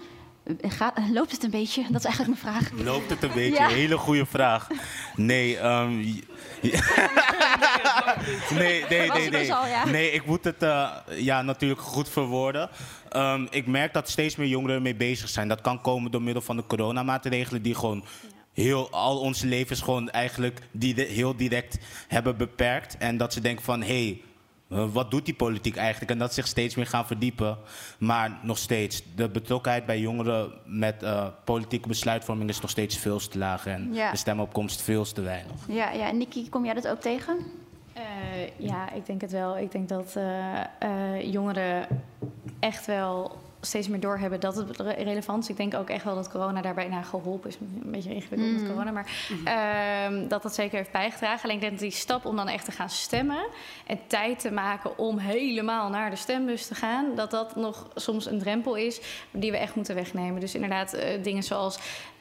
[0.62, 1.82] gaat, loopt het een beetje?
[1.90, 2.70] Dat is eigenlijk mijn vraag.
[2.84, 3.62] Loopt het een beetje?
[3.62, 3.68] Ja.
[3.68, 4.68] Hele goede vraag.
[5.16, 6.22] Nee, j-
[8.54, 9.30] nee, nee, nee.
[9.30, 9.50] Nee,
[9.86, 12.70] nee ik moet het eh, ja, natuurlijk goed verwoorden.
[13.08, 15.48] Ehm, ik merk dat steeds meer jongeren ermee bezig zijn.
[15.48, 18.04] Dat kan komen door middel van de coronamaatregelen die gewoon
[18.52, 21.78] heel al onze levens gewoon eigenlijk die heel direct
[22.08, 22.96] hebben beperkt.
[22.98, 24.20] En dat ze denken van, hé, hey,
[24.68, 26.10] wat doet die politiek eigenlijk?
[26.10, 27.58] En dat zich steeds meer gaan verdiepen.
[27.98, 33.18] Maar nog steeds, de betrokkenheid bij jongeren met eh, politieke besluitvorming is nog steeds veel
[33.28, 33.66] te laag.
[33.66, 34.10] En Ja.
[34.10, 35.54] de stemopkomst veel te weinig.
[35.68, 36.10] Ja, ja.
[36.12, 37.36] Nikki, kom jij dat ook tegen?
[37.92, 38.02] Eh,
[38.56, 39.58] ja, ik denk het wel.
[39.58, 41.86] Ik denk dat eh, eh, jongeren
[42.60, 45.48] echt wel steeds meer doorhebben dat het re- relevant is.
[45.48, 47.56] Ik denk ook echt wel dat corona daarbij nou, geholpen is.
[47.60, 48.70] Een beetje ingewikkeld met Mhm.
[48.70, 49.06] corona, maar
[49.44, 51.42] ehm, dat dat zeker heeft bijgedragen.
[51.42, 53.46] Alleen ik denk dat die stap om dan echt te gaan stemmen
[53.86, 58.26] en tijd te maken om helemaal naar de stembus te gaan, dat dat nog soms
[58.26, 59.00] een drempel is
[59.30, 60.40] die we echt moeten wegnemen.
[60.40, 61.78] Dus inderdaad, eh, dingen zoals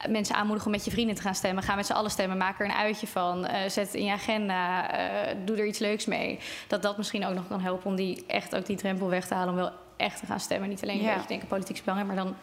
[0.08, 1.62] mensen aanmoedigen om met je vrienden te gaan stemmen.
[1.62, 3.46] Ga met z'n allen stemmen, maak er een uitje van.
[3.46, 6.38] eh, zet het in je agenda, eh, doe er iets leuks mee.
[6.66, 9.34] Dat dat misschien ook nog kan helpen om die echt ook die drempel weg te
[9.34, 10.68] halen om wel echt te gaan stemmen.
[10.68, 11.08] Niet alleen Ja.
[11.08, 12.34] een beetje denken politiek is belangrijk, maar dan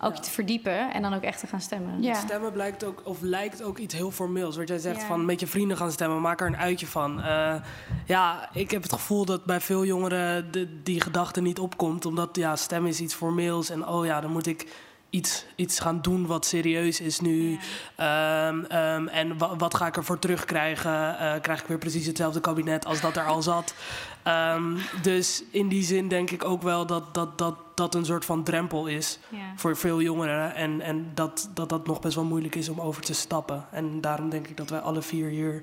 [0.00, 2.14] ook je te verdiepen en dan ook echt te gaan stemmen.
[2.14, 4.56] Stemmen blijkt ook, of lijkt ook iets heel formeels.
[4.56, 5.06] Wat jij zegt Ja.
[5.06, 7.22] van met je vrienden gaan stemmen, maak er een uitje van.
[7.22, 7.54] Eh,
[8.06, 12.06] ja, ik heb het gevoel dat bij veel jongeren de, die gedachte niet opkomt.
[12.06, 13.70] Omdat ja, stemmen is iets formeels.
[13.70, 14.72] En oh ja, dan moet ik
[15.14, 17.58] iets, iets gaan doen wat serieus is nu.
[17.96, 21.18] Ehm, ehm, en wa- wat ga ik ervoor terugkrijgen?
[21.18, 23.74] Eh krijg ik weer precies hetzelfde kabinet als dat er al zat?
[24.22, 28.24] Ehm, dus in die zin denk ik ook wel dat dat, dat, dat een soort
[28.24, 29.38] van drempel is Ja.
[29.56, 30.54] voor veel jongeren.
[30.54, 33.64] En, en dat, dat dat nog best wel moeilijk is om over te stappen.
[33.70, 35.62] En daarom denk ik dat wij alle vier hier,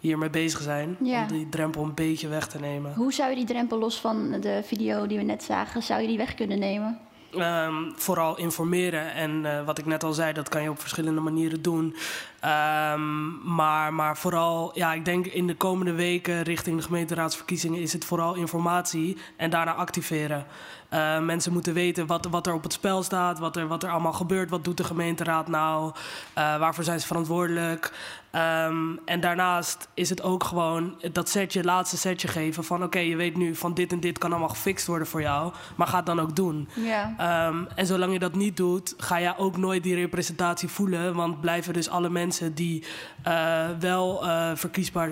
[0.00, 0.96] hiermee bezig zijn.
[1.02, 1.22] Ja.
[1.22, 2.94] Om die drempel een beetje weg te nemen.
[2.94, 6.06] Hoe zou je die drempel los van de video die we net zagen, zou je
[6.06, 6.98] die weg kunnen nemen?
[7.38, 9.12] Ehm, vooral informeren.
[9.12, 11.96] En eh, wat ik net al zei, dat kan je op verschillende manieren doen.
[12.40, 17.92] Ehm, maar, maar vooral, ja, ik denk in de komende weken richting de gemeenteraadsverkiezingen is
[17.92, 20.46] het vooral informatie en daarna activeren.
[20.92, 23.90] Eh, mensen moeten weten wat, wat er op het spel staat, wat er, wat er
[23.90, 24.50] allemaal gebeurt.
[24.50, 25.92] Wat doet de gemeenteraad nou?
[26.32, 27.92] Eh, waarvoor zijn ze verantwoordelijk?
[28.30, 32.82] Ehm, en daarnaast is het ook gewoon dat setje, laatste setje geven van...
[32.82, 35.52] oké, je weet nu van dit en dit kan allemaal gefixt worden voor jou...
[35.76, 36.68] maar ga het dan ook doen.
[37.16, 41.14] Ehm, en zolang je dat niet doet, ga je ook nooit die representatie voelen.
[41.14, 42.84] Want blijven dus alle mensen die,
[43.22, 44.24] eh, wel,
[44.54, 45.10] verkiesbaar,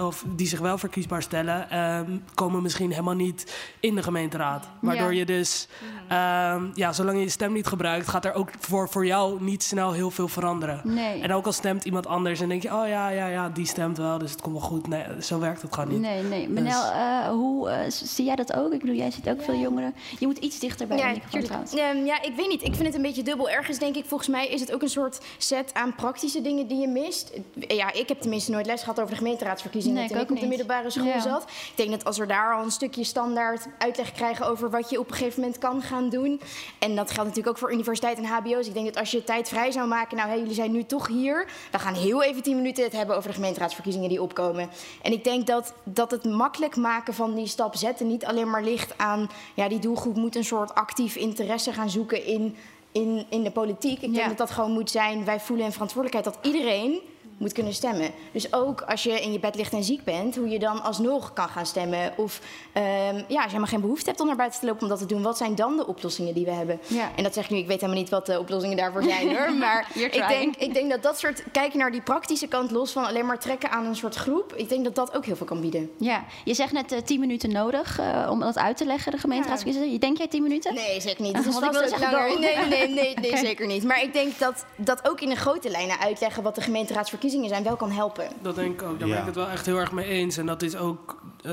[0.00, 4.68] of die zich wel verkiesbaar stellen, ehm, komen misschien helemaal niet in de gemeenteraad.
[4.80, 5.18] Waardoor Ja.
[5.18, 5.66] je dus,
[6.08, 9.62] ehm, ja, zolang je je stem niet gebruikt, gaat er ook voor, voor jou niet
[9.62, 10.80] snel heel veel veranderen.
[10.84, 11.22] Nee.
[11.22, 13.96] En ook al stemt iemand anders en denk je, oh ja, ja, ja, die stemt
[13.98, 14.86] wel, dus het komt wel goed.
[14.88, 16.00] Nee, zo werkt het gewoon niet.
[16.00, 16.52] Nee, nee.
[16.52, 18.72] Dus- Manel, eh, hoe eh, zie jij dat ook?
[18.72, 19.94] Ik bedoel, jij ziet ook veel jongeren.
[20.18, 21.78] Je moet iets dichter bij de microfoon.
[21.78, 22.62] Ehm, ja, ik weet niet.
[22.62, 23.50] Ik vind het een beetje dubbel.
[23.50, 26.80] Ergens denk ik, volgens mij is het ook een soort set aan praktische dingen die
[26.80, 27.32] je mist.
[27.54, 30.40] Ja, ik heb tenminste nooit les gehad over de gemeenteraadsverkiezingen Nee, ik toen ik op
[30.40, 31.20] de middelbare school Ja.
[31.20, 31.42] zat.
[31.42, 34.98] Ik denk dat als we daar al een stukje standaard uitleg krijgen over wat je
[34.98, 36.40] op een gegeven moment kan gaan doen.
[36.78, 38.66] En dat geldt natuurlijk ook voor universiteit en hbo's.
[38.66, 41.06] Ik denk dat als je tijd vrij zou maken, nou hey, jullie zijn nu toch
[41.06, 41.46] hier.
[41.72, 44.70] We gaan heel even tien minuten het hebben over de gemeenteraadsverkiezingen die opkomen.
[45.02, 48.62] En ik denk dat, dat het makkelijk maken van die stap zetten niet alleen maar
[48.62, 49.30] ligt aan...
[49.54, 52.56] Ja, die doelgroep moet een soort actief interesse gaan zoeken in,
[52.92, 54.02] in, in de politiek.
[54.02, 57.00] Ik denk dat dat gewoon moet zijn, wij voelen een verantwoordelijkheid dat iedereen
[57.38, 58.10] moet kunnen stemmen.
[58.32, 61.32] Dus ook als je in je bed ligt en ziek bent, hoe je dan alsnog
[61.32, 62.12] kan gaan stemmen.
[62.16, 62.40] Of
[62.72, 64.98] ehm, ja, als je helemaal geen behoefte hebt om naar buiten te lopen om dat
[64.98, 66.80] te doen, wat zijn dan de oplossingen die we hebben?
[67.16, 69.52] En dat zeg ik nu, ik weet helemaal niet wat de oplossingen daarvoor zijn hoor.
[69.64, 73.04] Maar ik denk, ik denk dat dat soort, kijken naar die praktische kant los van
[73.04, 75.60] alleen maar trekken aan een soort groep, ik denk dat dat ook heel veel kan
[75.60, 75.90] bieden.
[75.98, 79.18] Ja, je zegt net eh, 10 minuten nodig eh, om dat uit te leggen, de
[79.18, 80.00] gemeenteraadsverkiezingen.
[80.00, 80.74] Denk jij 10 minuten?
[80.74, 81.34] Nee, zeker niet.
[81.44, 82.38] Dat is Want ik vast ook langer.
[82.40, 83.84] Nee, nee, nee, nee, zeker niet.
[83.84, 87.62] Maar ik denk dat dat ook in de grote lijnen uitleggen wat de gemeenteraadsverkiezingen zijn
[87.62, 88.28] wel kan helpen.
[88.42, 88.98] Dat denk ik ook.
[88.98, 89.20] Daar ben Ja.
[89.20, 90.36] ik het wel echt heel erg mee eens.
[90.36, 91.52] En dat is ook eh,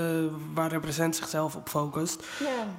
[0.54, 2.24] waar Represent zichzelf op focust.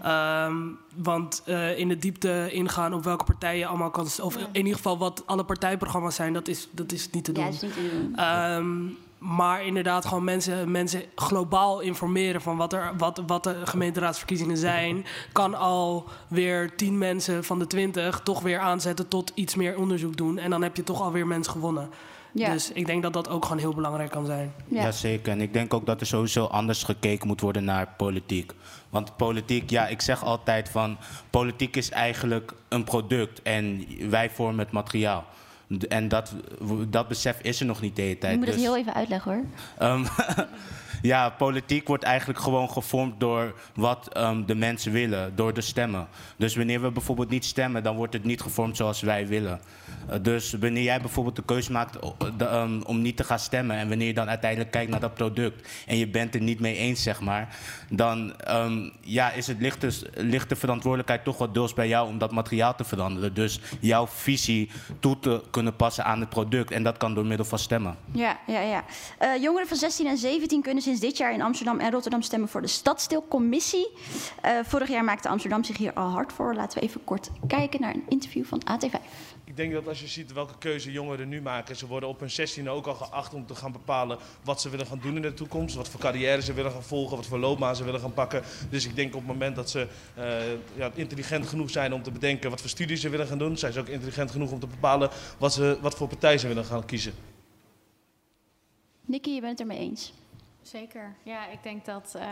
[0.03, 0.57] Ehm,
[0.97, 4.07] want eh, in de diepte ingaan op welke partij je allemaal kan...
[4.23, 7.45] Of in ieder geval wat alle partijprogramma's zijn, dat is, dat is niet te doen.
[7.45, 8.17] Ja, dat is niet te doen.
[8.17, 8.77] Ehm,
[9.19, 15.05] maar inderdaad gewoon mensen, mensen globaal informeren van wat, er, wat, wat de gemeenteraadsverkiezingen zijn.
[15.33, 20.17] Kan al weer tien mensen van de twintig toch weer aanzetten tot iets meer onderzoek
[20.17, 20.39] doen.
[20.39, 21.91] En dan heb je toch alweer mensen gewonnen.
[22.33, 22.53] Ja.
[22.53, 24.53] Dus ik denk dat dat ook gewoon heel belangrijk kan zijn.
[24.69, 24.83] Ja.
[24.83, 25.33] Jazeker.
[25.33, 28.53] En ik denk ook dat er sowieso anders gekeken moet worden naar politiek.
[28.91, 30.97] Want politiek, ja, ik zeg altijd van...
[31.31, 35.25] politiek is eigenlijk een product en wij vormen het materiaal.
[35.89, 36.35] En dat,
[36.89, 38.33] dat besef is er nog niet de hele tijd.
[38.33, 39.45] Je moet het Dus- heel even uitleggen hoor.
[39.79, 40.05] Ehm,
[41.03, 46.09] ja, politiek wordt eigenlijk gewoon gevormd door wat ehm, de mensen willen, door de stemmen.
[46.37, 49.61] Dus wanneer we bijvoorbeeld niet stemmen, dan wordt het niet gevormd zoals wij willen.
[50.09, 51.99] Eh, dus wanneer jij bijvoorbeeld de keuze maakt
[52.39, 55.15] de, ehm, om niet te gaan stemmen en wanneer je dan uiteindelijk kijkt naar dat
[55.15, 57.57] product en je bent het niet mee eens, zeg maar,
[57.91, 59.61] dan ehm, ja, is het
[60.15, 63.35] ligt de verantwoordelijkheid toch wel deels bij jou om dat materiaal te veranderen.
[63.35, 67.47] Dus jouw visie toe te kunnen passen aan het product en dat kan door middel
[67.47, 67.97] van stemmen.
[68.13, 68.85] Ja, ja, ja.
[69.19, 72.49] Eh, jongeren van 16 en 17 kunnen sinds dit jaar in Amsterdam en Rotterdam stemmen
[72.49, 73.89] voor de Stadsdeelcommissie.
[74.43, 76.55] Eh, vorig jaar maakte Amsterdam zich hier al hard voor.
[76.55, 79.01] Laten we even kort kijken naar een interview van AT5.
[79.45, 82.31] Ik denk dat als je ziet welke keuze jongeren nu maken, ze worden op hun
[82.31, 85.35] 16e ook al geacht om te gaan bepalen wat ze willen gaan doen in de
[85.35, 88.43] toekomst, wat voor carrière ze willen gaan volgen, wat voor loopbaan ze willen gaan pakken.
[88.71, 90.25] Dus ik denk op het moment dat ze eh,
[90.75, 93.73] ja, intelligent genoeg zijn om te bedenken wat voor studies ze willen gaan doen, zijn
[93.73, 96.85] ze ook intelligent genoeg om te bepalen wat, ze, wat voor partij ze willen gaan
[96.85, 97.13] kiezen.
[99.05, 100.13] Nicky, je bent het ermee eens.
[100.63, 101.15] Zeker.
[101.23, 102.27] Ja, ik denk dat, eh,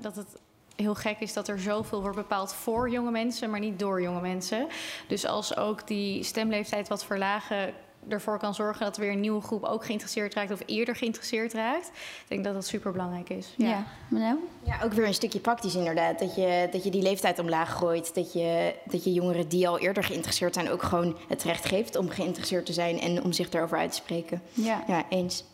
[0.00, 0.36] dat het
[0.76, 4.20] heel gek is dat er zoveel wordt bepaald voor jonge mensen, maar niet door jonge
[4.20, 4.66] mensen.
[5.08, 7.74] Dus als ook die stemleeftijd wat verlagen
[8.08, 11.86] ervoor kan zorgen dat weer een nieuwe groep ook geïnteresseerd raakt of eerder geïnteresseerd raakt.
[11.88, 13.54] Ik denk dat dat super belangrijk is.
[13.56, 14.38] Ja, Manel?
[14.62, 16.18] Ja, ook weer een stukje praktisch inderdaad.
[16.18, 18.14] Dat je, dat je die leeftijd omlaag gooit.
[18.14, 21.96] Dat je, dat je jongeren die al eerder geïnteresseerd zijn ook gewoon het recht geeft
[21.96, 24.42] om geïnteresseerd te zijn en om zich daarover uit te spreken.
[24.52, 24.84] Ja.
[24.86, 25.44] Ja, eens.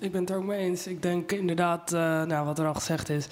[0.00, 0.86] Ik ben het er ook mee eens.
[0.86, 3.26] Ik denk inderdaad, eh, nou, wat er al gezegd is,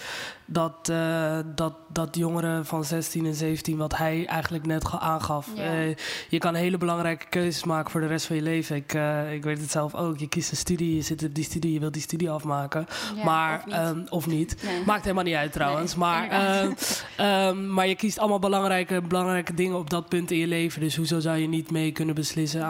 [0.53, 5.49] dat, eh, dat, dat jongeren van 16 en 17, wat hij eigenlijk net aangaf.
[5.55, 5.63] Ja.
[5.63, 5.95] eh,
[6.29, 8.77] je kan hele belangrijke keuzes maken voor de rest van je leven.
[8.77, 10.19] Ik, eh, ik weet het zelf ook.
[10.19, 12.87] Je kiest een studie, je zit op die studie, je wilt die studie afmaken.
[13.17, 13.75] Ja, maar, of niet.
[13.75, 14.63] ehm, of niet.
[14.63, 14.83] Nee.
[14.85, 15.95] Maakt helemaal niet uit trouwens.
[15.95, 16.73] maar, ehm,
[17.17, 20.81] ehm, maar je kiest allemaal belangrijke, belangrijke dingen op dat punt in je leven.
[20.81, 22.61] Dus hoezo zou je niet mee kunnen beslissen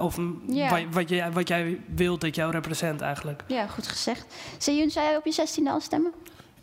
[0.00, 0.16] of
[0.46, 3.44] wat, wat, je, wat jij wilt dat jou represent eigenlijk?
[3.46, 4.26] Ja, goed gezegd.
[4.58, 6.12] Zou jij op je 16e al stemmen?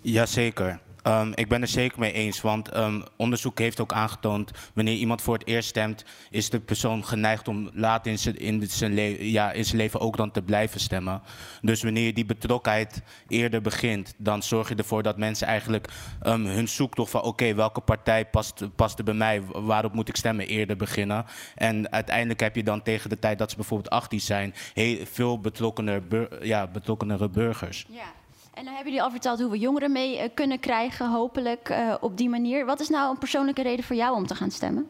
[0.03, 0.79] Jazeker.
[1.03, 4.51] Ehm ik ben er zeker mee eens, want ehm, onderzoek heeft ook aangetoond...
[4.73, 6.05] wanneer iemand voor het eerst stemt...
[6.29, 11.21] is de persoon geneigd om later in zijn, ja, leven ook dan te blijven stemmen.
[11.61, 14.13] Dus wanneer die betrokkenheid eerder begint...
[14.17, 15.87] dan zorg je ervoor dat mensen eigenlijk
[16.21, 17.21] ehm, hun zoektocht van...
[17.21, 19.41] oké, welke partij past, past er bij mij?
[19.51, 20.47] Waarop moet ik stemmen?
[20.47, 21.25] Eerder beginnen.
[21.55, 24.53] En uiteindelijk heb je dan tegen de tijd dat ze bijvoorbeeld 18 zijn...
[24.73, 26.01] Heel, veel betrokkener,
[26.41, 27.85] ja, betrokkenere burgers.
[27.89, 28.21] Ja.
[28.53, 31.95] En dan hebben jullie al verteld hoe we jongeren mee eh, kunnen krijgen, hopelijk eh,
[31.99, 32.65] op die manier.
[32.65, 34.87] Wat is nou een persoonlijke reden voor jou om te gaan stemmen?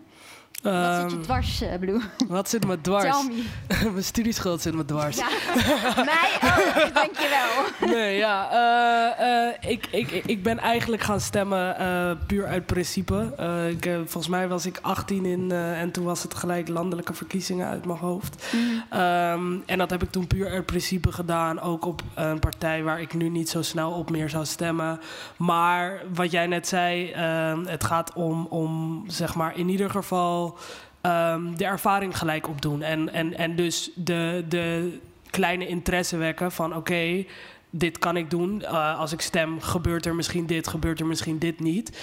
[0.64, 2.02] Wat zit je Ehm, dwars, eh, Blue?
[2.28, 3.28] Wat zit me dwars?
[3.92, 5.18] Mijn studieschuld zit me dwars.
[5.18, 5.28] Ja.
[5.96, 7.52] Mij ook, dankjewel.
[7.96, 8.50] Nee, ja.
[8.52, 11.76] eh, eh, ik, ik, ik ben eigenlijk gaan stemmen
[12.28, 13.34] puur uit principe.
[13.70, 17.86] Ik, volgens mij was ik 18 in, en toen was het gelijk landelijke verkiezingen uit
[17.86, 18.46] mijn hoofd.
[18.90, 21.62] Ehm, en dat heb ik toen puur uit principe gedaan.
[21.62, 25.00] Ook op een partij waar ik nu niet zo snel op meer zou stemmen.
[25.38, 27.12] Maar wat jij net zei,
[27.66, 30.53] het gaat om, om zeg maar in ieder geval
[31.02, 32.82] ehm, de ervaring gelijk opdoen.
[32.82, 34.98] En, en, en dus de, de
[35.30, 37.26] kleine interesse wekken van oké,
[37.70, 38.62] dit kan ik doen.
[38.62, 41.98] Eh, als ik stem, gebeurt er misschien dit, gebeurt er misschien dit niet.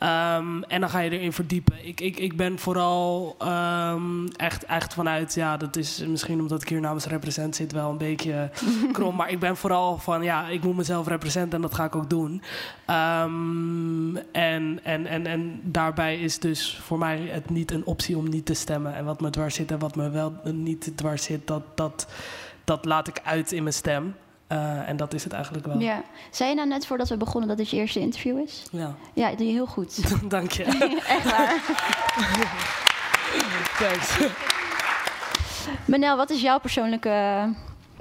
[0.00, 1.86] Ehm, en dan ga je erin verdiepen.
[1.86, 6.68] Ik, ik, ik ben vooral ehm, echt, echt vanuit, ja, dat is misschien omdat ik
[6.68, 8.50] hier namens represent zit, wel een beetje
[8.92, 9.16] krom.
[9.16, 12.10] Maar ik ben vooral van, ja, ik moet mezelf representen en dat ga ik ook
[12.10, 12.42] doen.
[12.86, 18.28] Ehm, en, en, en, en daarbij is dus voor mij het niet een optie om
[18.28, 18.94] niet te stemmen.
[18.94, 22.06] En wat me dwars zit en wat me wel niet dwars zit, dat, dat,
[22.64, 24.14] dat laat ik uit in mijn stem.
[24.50, 25.78] Eh, en dat is het eigenlijk wel.
[25.78, 26.02] Ja.
[26.30, 28.66] Zei je nou net voordat we begonnen dat dit je eerste interview is?
[28.70, 28.94] Ja.
[29.14, 30.00] Ja, dat doe je heel goed.
[30.30, 30.64] Dank je.
[31.16, 31.60] Echt waar.
[33.78, 34.18] Thanks.
[35.84, 37.48] Manel, wat is jouw persoonlijke...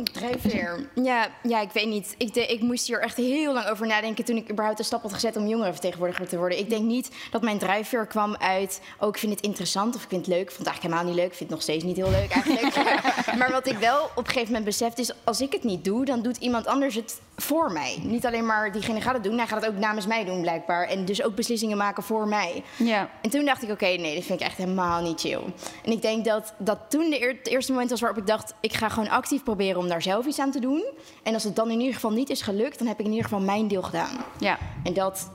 [0.03, 0.89] Drijfveer.
[0.95, 2.15] Ja, ja, ik weet niet.
[2.17, 5.01] Ik, de, ik moest hier echt heel lang over nadenken toen ik überhaupt de stap
[5.01, 6.57] had gezet om jongerenvertegenwoordiger te worden.
[6.59, 10.09] Ik denk niet dat mijn drijfveer kwam uit, oh ik vind het interessant of ik
[10.09, 10.43] vind het leuk.
[10.43, 11.31] Ik vond het eigenlijk helemaal niet leuk.
[11.31, 12.75] Ik vind het nog steeds niet heel leuk eigenlijk.
[13.39, 16.05] maar wat ik wel op een gegeven moment besefte is, als ik het niet doe,
[16.05, 17.99] dan doet iemand anders het voor mij.
[18.03, 20.87] Niet alleen maar diegene gaat het doen, hij gaat het ook namens mij doen blijkbaar.
[20.87, 22.63] En dus ook beslissingen maken voor mij.
[22.77, 23.09] Ja.
[23.21, 25.41] En toen dacht ik, oké, nee, dat vind ik echt helemaal niet chill.
[25.83, 28.53] En ik denk dat dat toen de eer- het eerste moment was waarop ik dacht...
[28.59, 30.83] ik ga gewoon actief proberen om daar zelf iets aan te doen.
[31.23, 32.77] En als het dan in ieder geval niet is gelukt...
[32.77, 34.17] dan heb ik in ieder geval mijn deel gedaan.
[34.39, 34.57] Ja.
[34.83, 35.29] En dat,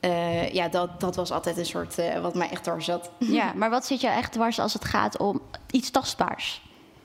[0.00, 3.10] eh, ja, dat, dat was altijd een soort eh, wat mij echt dwars zat.
[3.18, 6.62] Ja, maar wat zit jou echt dwars als het gaat om iets tastbaars?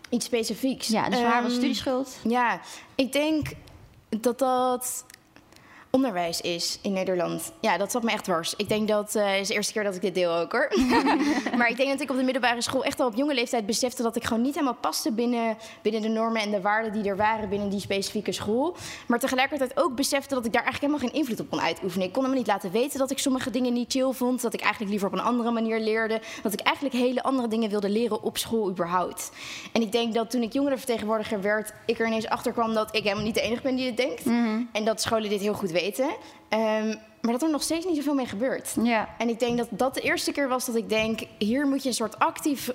[0.10, 0.88] Iets specifieks.
[0.88, 2.17] Ja, dus waar was Ehm, studieschuld?
[2.23, 2.60] Ja,
[2.95, 3.47] ik denk
[4.10, 5.06] dat dat...
[5.89, 7.52] onderwijs is in Nederland.
[7.60, 8.54] Ja, dat zat me echt dwars.
[8.58, 10.71] Ik denk dat uh, is de eerste keer dat ik dit deel ook hoor.
[11.58, 14.04] maar ik denk dat ik op de middelbare school echt al op jonge leeftijd besefte
[14.04, 17.17] dat ik gewoon niet helemaal paste binnen, binnen de normen en de waarden die er
[17.17, 18.76] waren binnen die specifieke school.
[19.08, 22.08] Maar tegelijkertijd ook besefte dat ik daar eigenlijk helemaal geen invloed op kon uitoefenen.
[22.08, 24.41] Ik kon hem niet laten weten dat ik sommige dingen niet chill vond.
[24.41, 26.21] Dat ik eigenlijk liever op een andere manier leerde.
[26.43, 29.32] Dat ik eigenlijk hele andere dingen wilde leren op school überhaupt.
[29.71, 33.04] En ik denk dat toen ik jongerenvertegenwoordiger werd, ik er ineens achter kwam dat ik
[33.04, 34.23] helemaal niet de enige ben die het denkt.
[34.71, 35.76] En dat scholen dit heel goed weten.
[36.49, 38.75] Um, maar dat er nog steeds niet zoveel mee gebeurt.
[38.83, 39.09] Ja.
[39.17, 41.19] En ik denk dat dat de eerste keer was dat ik denk...
[41.37, 42.71] hier moet je een soort actief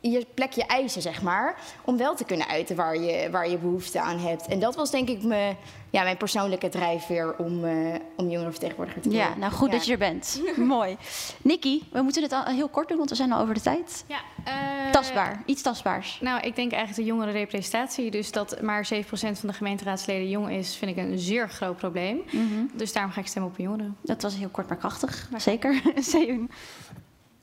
[0.00, 1.56] je plekje eisen, zeg maar.
[1.84, 4.46] Om wel te kunnen uiten waar je, waar je behoefte aan hebt.
[4.46, 5.54] En dat was denk ik me,
[5.90, 9.28] ja, mijn persoonlijke drijfveer om, uh, om jongerenvertegenwoordiger te worden.
[9.28, 10.42] Ja, nou goed dat je er bent.
[10.56, 10.96] Mooi.
[11.42, 14.04] Nikki, we moeten het al heel kort doen, want we zijn al over de tijd.
[14.06, 16.18] Ja, uh, Tastbaar, iets tastbaars.
[16.20, 18.10] Nou, ik denk eigenlijk de jongerenrepresentatie.
[18.10, 22.22] Dus dat maar 7% van de gemeenteraadsleden jong is, vind ik een zeer groot probleem.
[22.30, 22.70] Mm -hmm.
[22.74, 23.96] Dus daarom ga ik stemmen op jongeren.
[24.02, 25.82] Dat was heel kort maar krachtig, maar zeker.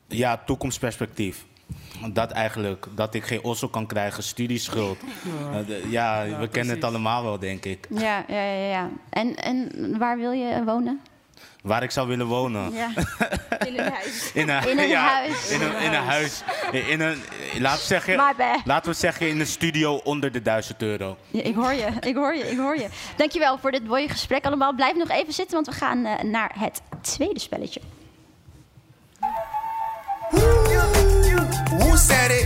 [0.08, 1.46] ja, toekomstperspectief
[2.14, 4.98] dat eigenlijk, dat ik geen ossel kan krijgen, studieschuld.
[5.90, 7.88] Ja, ja, we kennen het allemaal wel, denk ik.
[7.90, 8.68] Ja, ja, ja.
[8.68, 8.90] ja.
[9.10, 11.02] En, en waar wil je wonen?
[11.62, 12.74] Waar ik zou willen wonen.
[12.74, 12.90] Ja.
[13.68, 14.32] In een huis.
[14.34, 15.50] In een, in een ja, huis.
[15.50, 16.44] In een, in een huis.
[16.72, 17.22] In een,
[17.60, 18.16] laten, we zeggen,
[18.66, 21.18] laten we zeggen in een studio onder de 1000 euro.
[21.30, 22.88] Ja, ik hoor je, ik hoor je, ik hoor je.
[23.16, 24.74] Dankjewel voor dit mooie gesprek allemaal.
[24.76, 27.82] Blijf nog even zitten, want we gaan uh, naar het tweede spelletje.
[31.96, 32.46] Who said it?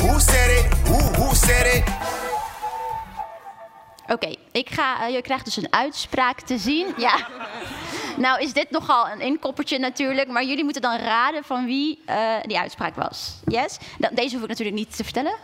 [0.00, 0.74] Who said it?
[0.88, 1.84] Who, who said it?
[4.02, 5.06] Oké, okay, ik ga.
[5.06, 6.94] Uh, je krijgt dus een uitspraak te zien.
[6.96, 7.26] Ja.
[8.16, 12.34] nou is dit nogal een inkoppertje natuurlijk, maar jullie moeten dan raden van wie uh,
[12.42, 13.40] die uitspraak was.
[13.44, 13.78] Yes?
[13.98, 15.34] Dan, deze hoef ik natuurlijk niet te vertellen.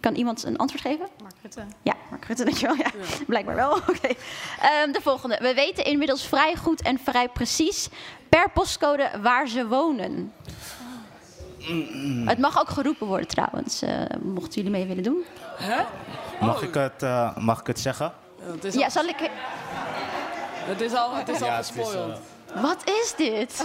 [0.00, 1.08] Kan iemand een antwoord geven?
[1.22, 1.64] Mark Rutte.
[1.82, 2.76] Ja, Mark Rutte, dankjewel.
[2.76, 3.24] Ja, ja.
[3.26, 3.72] Blijkbaar wel.
[3.88, 3.90] Oké.
[3.90, 4.16] Okay.
[4.84, 5.38] Um, de volgende.
[5.40, 7.88] We weten inmiddels vrij goed en vrij precies
[8.28, 10.32] per postcode waar ze wonen.
[12.24, 13.90] Het mag ook geroepen worden trouwens, uh,
[14.22, 15.24] mochten jullie mee willen doen.
[15.56, 15.82] Hè?
[16.40, 18.12] Mag, ik het, uh, mag ik het zeggen?
[18.42, 19.30] Het ja, zal ik...
[20.68, 22.20] Het is al, het is al gespoild.
[22.54, 22.62] Uh...
[22.62, 23.64] Wat is dit?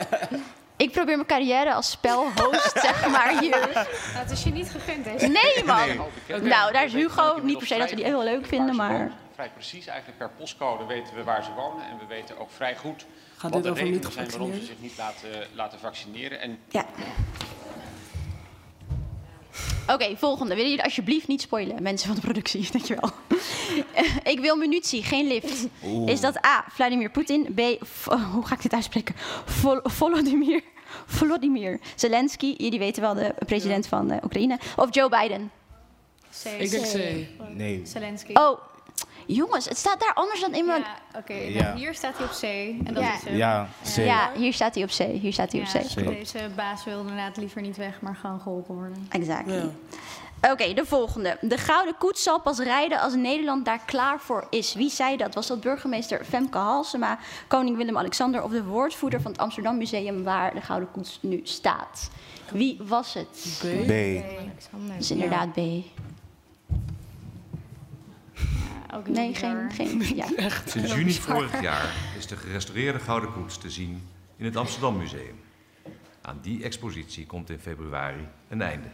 [0.84, 3.70] ik probeer mijn carrière als spelhost, zeg maar, hier.
[3.74, 5.26] Nou, het is je niet gegund, hè?
[5.26, 5.86] Nee, man.
[5.86, 6.00] Nee.
[6.28, 6.48] Okay.
[6.48, 7.38] Nou, daar is Hugo.
[7.42, 9.10] Niet per se dat we die heel leuk vinden, maar...
[9.34, 11.86] Vrij precies, eigenlijk per postcode weten we waar ze wonen.
[11.90, 13.06] En we weten ook vrij goed
[13.38, 16.40] Gaat wat dit de over niet redenen zijn waarom ze zich niet laten, laten vaccineren.
[16.40, 16.86] En ja.
[19.82, 20.54] Oké, okay, volgende.
[20.54, 22.68] Willen jullie alsjeblieft niet spoilen, mensen van de productie?
[22.72, 23.10] Dankjewel.
[24.32, 25.66] ik wil munitie, geen lift.
[25.84, 26.10] Oeh.
[26.10, 27.60] Is dat A, Vladimir Poetin, B,
[28.34, 29.14] hoe ga ik dit uitspreken?
[29.44, 30.62] Vol Volodymyr,
[31.06, 34.58] Volodymyr Zelensky, jullie weten wel, de president van uh, Oekraïne.
[34.76, 35.50] Of Joe Biden?
[36.42, 36.44] C.
[36.44, 37.26] Ik denk C.
[37.54, 37.80] Nee.
[37.84, 38.32] Zelensky.
[38.32, 38.60] Oh,
[39.34, 40.80] jongens, het staat daar anders dan in mijn...
[40.80, 41.18] Ja, oké.
[41.18, 41.52] Okay.
[41.52, 41.62] Ja.
[41.62, 42.42] Nou, hier staat hij op C.
[42.86, 43.14] En dat ja.
[43.14, 43.36] is hem.
[43.36, 43.96] Ja, C.
[43.96, 45.20] Ja, hier staat hij op C.
[45.20, 45.94] Hier staat hij op C.
[46.04, 49.06] Deze baas wil inderdaad liever niet weg, maar gewoon geholpen worden.
[49.10, 49.54] Exactly.
[49.54, 49.70] Ja.
[50.42, 51.36] Oké, okay, de volgende.
[51.40, 54.74] De Gouden Koets zal pas rijden als Nederland daar klaar voor is.
[54.74, 55.34] Wie zei dat?
[55.34, 58.42] Was dat burgemeester Femke Halsema, koning Willem-Alexander...
[58.42, 62.10] of de woordvoerder van het Amsterdam Museum waar de Gouden Koets nu staat?
[62.52, 63.58] Wie was het?
[63.58, 63.86] B.
[63.86, 63.92] B.
[64.88, 65.58] Dat is inderdaad B.
[68.94, 69.70] Ook nee, geen.
[69.70, 70.26] geen ja.
[70.64, 75.40] Sinds juni vorig jaar is de gerestaureerde Gouden Koets te zien in het Amsterdam Museum.
[76.22, 78.88] Aan die expositie komt in februari een einde.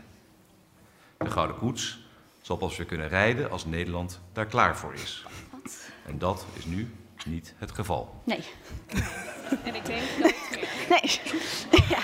[1.18, 1.98] De Gouden Koets
[2.40, 5.26] zal pas weer kunnen rijden als Nederland daar klaar voor is.
[5.50, 5.90] Wat?
[6.06, 6.90] En dat is nu
[7.26, 8.22] niet het geval.
[8.24, 8.44] Nee.
[9.64, 10.34] en ik denk meer.
[10.88, 11.20] Nee.
[11.94, 11.98] ja.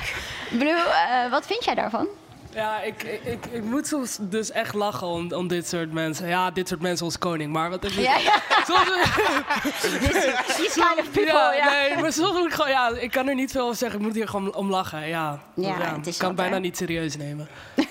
[0.59, 2.09] Blue, uh, wat vind jij daarvan?
[2.54, 6.28] Ja, ik, ik, ik moet soms dus echt lachen om, om dit soort mensen.
[6.28, 7.52] Ja, dit soort mensen als koning.
[7.52, 8.02] Maar wat even...
[8.02, 8.42] Ja, ja.
[8.66, 8.84] Soms,
[10.74, 11.52] kind of people, ja.
[11.54, 11.70] ja.
[11.70, 12.70] Nee, maar soms moet ik gewoon...
[12.70, 13.98] Ja, ik kan er niet veel over zeggen.
[13.98, 15.08] Ik moet hier gewoon om lachen.
[15.08, 17.48] Ja, ja, ja het is ik kan het bijna niet serieus nemen.
[17.76, 17.84] Uh,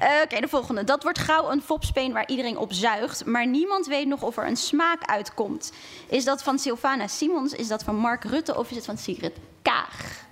[0.24, 0.84] Oké, de volgende.
[0.84, 3.24] Dat wordt gauw een fopspeen waar iedereen op zuigt.
[3.24, 5.72] Maar niemand weet nog of er een smaak uitkomt.
[6.08, 7.52] Is dat van Sylvana Simons?
[7.52, 8.56] Is dat van Mark Rutte?
[8.58, 10.24] Of is het van Sigrid Kaag?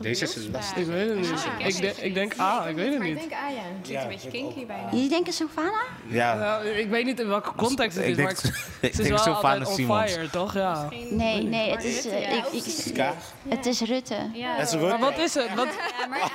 [0.00, 0.76] Deze is lastig.
[0.76, 1.30] Ik weet het niet.
[1.30, 3.28] Ah, ik, de, ik denk A, ik weet het Maar ik niet.
[3.28, 4.88] denk, ah ja, het klinkt een beetje kinky bijna.
[4.90, 5.82] Jullie denken Sylvana?
[6.06, 6.34] Ja.
[6.34, 8.90] Nou, ik weet niet in welke context het Ik is, denk- maar het, ik het
[8.90, 10.54] is denk wel Sylvana altijd on fire, toch?
[10.54, 10.88] Ja.
[11.10, 13.14] Nee, nee, het is, Rutte, eh, ik, ik-
[13.48, 14.16] het is Rutte.
[14.32, 14.98] Ja, Dat is Maar Rutte.
[14.98, 15.54] wat is het?
[15.54, 15.68] Wat,
[16.00, 16.30] Ja, maar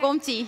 [0.00, 0.46] Komt-ie.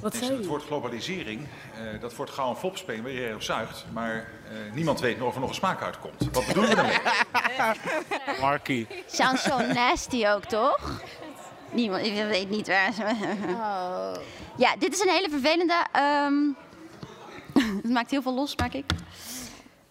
[0.00, 0.48] wat Dus zei het je?
[0.48, 1.40] woord globalisering,
[1.74, 3.84] eh, dat wordt gauw een fopspeen waar iedereen op zuigt.
[3.92, 6.28] Maar eh, niemand weet nog of er nog een smaak uitkomt.
[6.32, 6.98] Wat bedoelen we daarmee?
[8.40, 8.86] Markie.
[9.06, 11.00] Sounds zo nasty ook, toch?
[11.76, 13.02] Niemand, ik weet niet waar ze...
[13.48, 14.14] Oh.
[14.56, 15.86] Ja, dit is een hele vervelende.
[15.92, 16.34] ehm,
[17.82, 18.84] het maakt heel veel los, maak ik.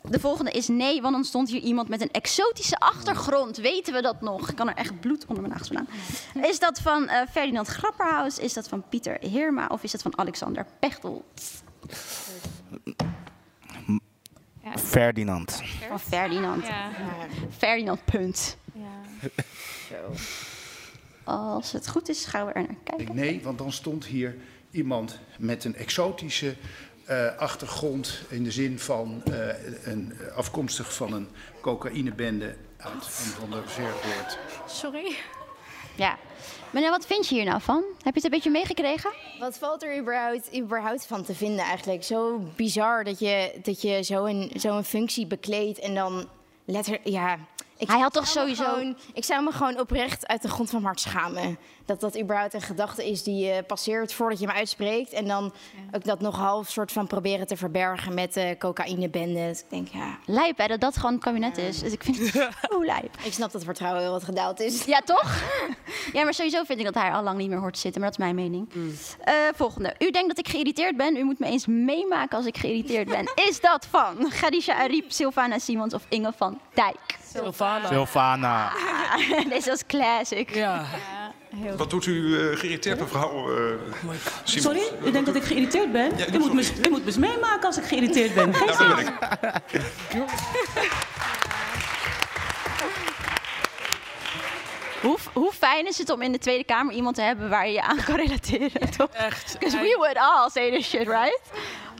[0.02, 3.58] de volgende is nee, want dan stond hier iemand met een exotische achtergrond.
[3.58, 4.50] Weten we dat nog?
[4.50, 5.88] Ik kan er echt bloed onder mijn nagels vandaan.
[6.52, 8.38] Is dat van eh, Ferdinand Grapperhaus?
[8.40, 9.68] Is dat van Pieter Heerma?
[9.68, 11.26] Of is dat van Alexander Pechtel?
[14.76, 15.62] Ferdinand.
[15.88, 16.66] Van Ferdinand.
[16.68, 16.90] Ja.
[17.58, 18.58] Ferdinand, punt.
[18.74, 19.30] Ja.
[21.26, 23.16] Als het goed is, gaan we er naar kijken.
[23.16, 24.36] Nee, want dan stond hier
[24.72, 26.56] iemand met een exotische
[27.06, 29.48] eh, achtergrond in de zin van eh,
[29.84, 31.28] een, afkomstig van een
[31.62, 33.62] cocaïnebende uit een van de.
[34.68, 35.16] Sorry.
[35.96, 36.18] Ja.
[36.70, 37.84] Meneer, wat vind je hier nou van?
[38.04, 39.12] Heb je het een beetje meegekregen?
[39.40, 42.04] Wat valt er überhaupt, überhaupt van te vinden eigenlijk?
[42.04, 46.28] Zo bizar dat je, dat je zo'n zo'n functie bekleedt en dan
[46.66, 47.00] letter...
[47.04, 47.40] Ja,
[47.78, 50.82] ik Hij had toch sowieso- Gewoon, ik zou me gewoon oprecht uit de grond van
[50.82, 51.58] mijn hart schamen.
[51.86, 55.12] Dat dat überhaupt een gedachte is die je passeert voordat je hem uitspreekt.
[55.12, 55.54] En dan
[55.92, 59.48] ook dat nog half soort van proberen te verbergen met de cocaïnebende.
[59.48, 60.18] Dus ik denk, ja...
[60.26, 61.80] Lijp, hè, dat dat gewoon het kabinet is.
[61.80, 62.32] Dus ik vind het
[62.72, 63.18] zo lijp.
[63.24, 64.84] Ik snap dat het vertrouwen heel wat gedaald is.
[64.84, 65.42] Ja, toch?
[66.14, 68.02] Ja, maar sowieso vind ik dat hij al lang niet meer hoort te zitten.
[68.02, 68.70] Maar dat is mijn mening.
[69.24, 69.96] Eh, volgende.
[70.00, 71.16] U denkt dat ik geïrriteerd ben.
[71.18, 73.32] U moet me eens meemaken als ik geïrriteerd ben.
[73.50, 77.24] Is dat van Khadija Ariep, Sylvana Simons of Inge van Dijk?
[77.36, 77.88] Sylvana.
[77.88, 78.72] Sylvana.
[78.72, 80.56] Ah, Deze was classic.
[80.56, 80.86] Ja.
[81.78, 83.74] Wat doet u eh, geïrriteerd, mevrouw eh
[84.44, 84.64] Simons?
[84.64, 86.18] Sorry, u denkt dat ik geïrriteerd ben?
[86.18, 88.54] Ja, u, moet me, u moet me eens meemaken als ik geïrriteerd ben.
[88.54, 90.24] Geen Nou, dat ben ik.
[95.02, 97.74] Hoe, hoe fijn is het om in de Tweede Kamer iemand te hebben waar je
[97.74, 99.10] je aan kan relateren, toch?
[99.12, 99.56] Echt.
[99.60, 101.40] Because we would all say this shit, right?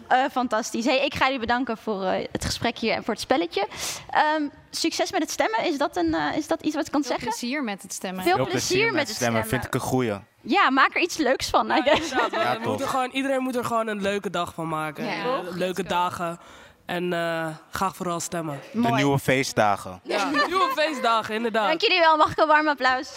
[0.08, 0.86] Eh, fantastisch.
[0.86, 3.68] Hey, ik ga jullie bedanken voor eh, het gesprek hier en voor het spelletje.
[4.10, 5.64] Ehm, succes met het stemmen.
[5.66, 7.30] Is dat, een, eh, is dat iets wat ik kan Veel zeggen?
[7.30, 8.24] plezier met het stemmen.
[8.24, 9.48] Veel plezier met het stemmen.
[9.48, 10.14] Vind ik een goeie.
[10.42, 11.68] Ja, maak er iets leuks van.
[11.68, 15.06] Ja, gewoon, iedereen moet er gewoon een leuke dag van maken.
[15.06, 15.42] Ja.
[15.54, 16.40] Leuke dagen.
[16.86, 18.60] En eh, ga vooral stemmen.
[18.72, 20.00] De nieuwe feestdagen.
[20.04, 21.68] Ja, nieuwe feestdagen, inderdaad.
[21.68, 22.18] Dank jullie wel.
[22.18, 23.10] Mag ik een warm applaus?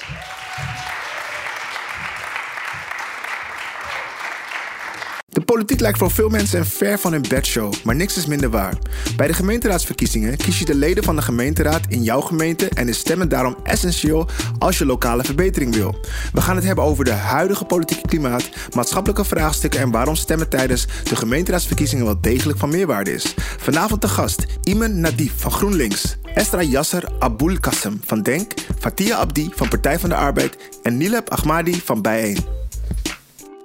[5.38, 8.50] De politiek lijkt voor veel mensen een ver van hun bedshow, maar niks is minder
[8.50, 8.78] waar.
[9.16, 12.98] Bij de gemeenteraadsverkiezingen kies je de leden van de gemeenteraad in jouw gemeente en is
[12.98, 14.28] stemmen daarom essentieel
[14.58, 15.96] als je lokale verbetering wil.
[16.32, 20.86] We gaan het hebben over de huidige politieke klimaat, maatschappelijke vraagstukken en waarom stemmen tijdens
[21.04, 23.34] de gemeenteraadsverkiezingen wel degelijk van meerwaarde is.
[23.58, 29.50] Vanavond de gast Iman Nadif van GroenLinks, Estra Yasser Abul Qassem van Denk, Fatia Abdi
[29.54, 32.57] van Partij van de Arbeid en Nilab Ahmadi van Bijeen.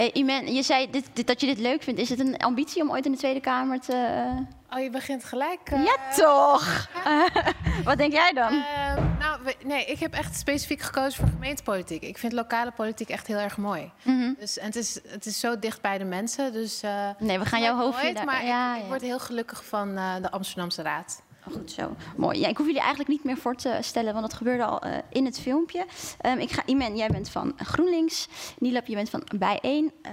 [0.04, 2.00] Hey, Iman, je zei dit, dit- dat je dit leuk vindt.
[2.00, 4.26] Is het een ambitie om ooit in de Tweede Kamer te...
[4.70, 5.60] Oh, je begint gelijk.
[5.64, 6.88] eh, Ja, toch?
[7.84, 8.54] Wat denk jij dan?
[8.54, 12.04] eh, nou, nee, ik heb echt specifiek gekozen voor gemeentepolitiek.
[12.04, 13.92] Ik vind lokale politiek echt heel erg mooi.
[14.02, 14.34] Mhm.
[14.40, 16.52] Dus, en het, is, het is zo dicht bij de mensen.
[16.54, 19.98] Dus, eh, Nee, we gaan jouw daar- Maar ja, ik, ik word heel gelukkig van
[19.98, 21.22] eh, de Amsterdamse Raad.
[21.48, 21.96] Oh, Goed zo.
[22.18, 22.40] Mooi.
[22.40, 24.98] Ja, ik hoef jullie eigenlijk niet meer voor te stellen, want dat gebeurde al eh,
[25.10, 25.86] in het filmpje.
[26.22, 28.28] Ehm, ik ga, Iman, jij bent van GroenLinks.
[28.58, 29.92] Nilab, je bent van Bijeen.
[30.02, 30.12] Eh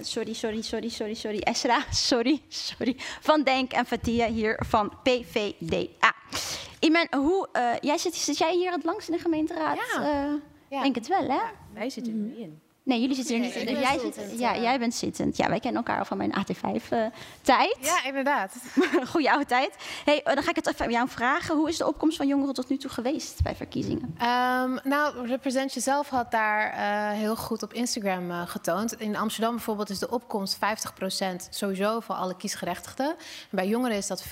[0.00, 1.38] sorry, sorry, sorry, sorry, sorry.
[1.38, 2.96] Esra, sorry, sorry.
[3.20, 6.14] Van Denk en Fatia hier van PVDA.
[6.80, 9.78] Iman, hoe, eh, jij zit, zit jij hier het langst in de gemeenteraad?
[10.68, 10.82] Ja.
[10.82, 11.40] Denk het wel, hè?
[11.72, 12.60] Wij zitten er nu in.
[12.84, 13.74] Nee, jullie zitten er Nee, niet in.
[13.74, 14.62] Dus jij, zit, ja, eh.
[14.62, 15.36] jij bent zittend.
[15.36, 17.76] Ja, wij kennen elkaar al van mijn AT5-tijd.
[17.80, 18.54] Ja, inderdaad.
[19.12, 19.76] Goeie oude tijd.
[20.04, 21.56] Hey, eh, dan ga ik het even aan jou vragen.
[21.56, 24.14] Hoe is de opkomst van jongeren tot nu toe geweest bij verkiezingen?
[24.18, 29.00] Ehm, nou, Represent Jezelf had daar eh, heel goed op Instagram eh, getoond.
[29.00, 33.06] In Amsterdam bijvoorbeeld is de opkomst 50% sowieso van alle kiesgerechtigden.
[33.06, 33.16] En
[33.50, 34.28] bij jongeren is dat 40%.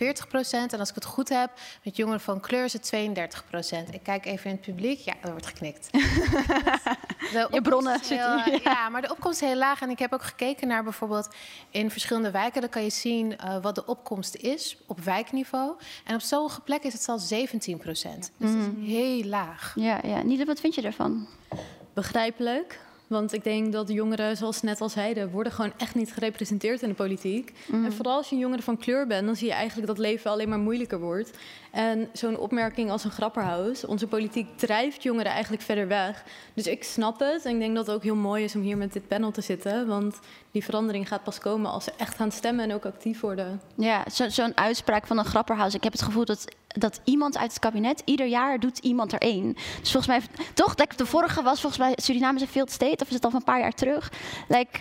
[0.73, 1.51] En als ik het goed heb,
[1.85, 3.91] met jongeren van kleur is het 32%.
[3.91, 4.99] Ik kijk even in het publiek.
[4.99, 5.89] Ja, er wordt geknikt.
[7.33, 8.59] De Je bronnen zitten hier, ja.
[8.63, 9.81] Ja, maar de opkomst is heel laag.
[9.81, 11.29] En ik heb ook gekeken naar bijvoorbeeld
[11.71, 12.61] in verschillende wijken.
[12.61, 15.73] Dan kan je zien eh, wat de opkomst is op wijkniveau.
[16.05, 17.69] En op sommige plekken is het zelfs 17%.
[17.77, 18.01] Dus
[18.37, 19.73] dat is heel laag.
[19.77, 20.23] Ja, ja.
[20.23, 21.27] Niele, wat vind je ervan?
[21.95, 22.79] Begrijpelijk.
[23.11, 26.89] Want ik denk dat jongeren, zoals net al zeiden, worden gewoon echt niet gerepresenteerd in
[26.89, 27.53] de politiek.
[27.67, 27.85] Mhm.
[27.85, 30.31] En vooral als je een jongere van kleur bent, dan zie je eigenlijk dat leven
[30.31, 31.31] alleen maar moeilijker wordt.
[31.71, 36.25] En zo'n opmerking als een grapperhaus, onze politiek drijft jongeren eigenlijk verder weg.
[36.55, 38.77] Dus ik snap het en ik denk dat het ook heel mooi is om hier
[38.77, 39.87] met dit panel te zitten.
[39.87, 40.19] Want
[40.51, 43.61] die verandering gaat pas komen als ze echt gaan stemmen en ook actief worden.
[43.75, 45.75] Ja, zo- zo'n uitspraak van een grapperhaus.
[45.75, 49.21] Ik heb het gevoel dat, dat iemand uit het kabinet, ieder jaar doet iemand er
[49.21, 49.53] één.
[49.81, 50.21] Dus volgens mij,
[50.55, 50.77] toch?
[50.77, 53.31] Like, de vorige was volgens mij Suriname is een failed state, of is het al
[53.31, 54.13] van een paar jaar terug?
[54.49, 54.79] Like,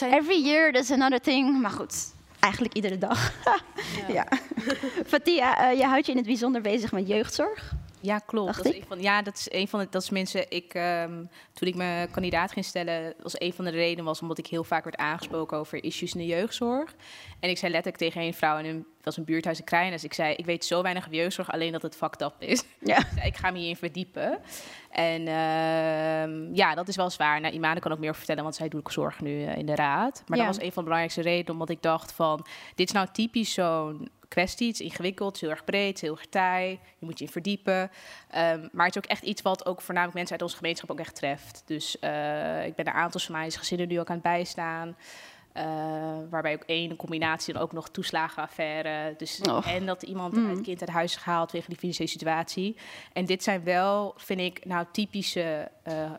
[0.00, 1.60] every year there's another thing.
[1.60, 2.13] Maar goed,
[2.44, 3.32] eigenlijk iedere dag.
[4.16, 4.26] ja.
[5.12, 7.72] Fatia, eh, je houdt je in het bijzonder bezig met jeugdzorg.
[8.04, 8.46] Ja, klopt.
[8.46, 10.50] Dacht Dat is een van, ja, dat is een van de, dat is mensen.
[10.50, 14.38] Ik, ehm, toen ik me kandidaat ging stellen, was een van de redenen was omdat
[14.38, 16.94] ik heel vaak werd aangesproken over issues in de jeugdzorg.
[17.40, 20.34] En ik zei letterlijk tegen een vrouw in een was een buurthuis in ik zei,
[20.34, 22.64] ik weet zo weinig over jeugdzorg, alleen dat het fucked up is.
[22.80, 22.98] Ja.
[22.98, 24.38] Ik, zei, ik ga me hierin verdiepen.
[24.90, 27.40] En ehm, ja, dat is wel zwaar.
[27.40, 29.66] Nou, Imane kan ook meer over vertellen, want zij doet ook zorg nu eh, in
[29.66, 30.22] de raad.
[30.26, 30.44] Maar Ja.
[30.44, 33.52] dat was een van de belangrijkste redenen, omdat ik dacht van, dit is nou typisch
[33.52, 34.66] zo'n kwestie.
[34.66, 36.68] Het is ingewikkeld, het is heel erg breed, het is heel erg taai.
[36.98, 37.90] Je moet je in verdiepen.
[38.30, 40.98] Ehm, maar het is ook echt iets wat ook voornamelijk mensen uit onze gemeenschap ook
[40.98, 41.62] echt treft.
[41.66, 44.96] Dus eh, ik ben een aantal Somalische gezinnen nu ook aan het bijstaan.
[45.52, 45.64] Eh,
[46.30, 49.14] waarbij ook één een combinatie dan ook nog toeslagenaffaire.
[49.16, 49.40] Dus.
[49.64, 50.50] En dat iemand Mm.
[50.50, 52.76] het kind uit huis is gehaald tegen die financiële situatie.
[53.12, 56.10] En dit zijn wel, vind ik, nou typische eh,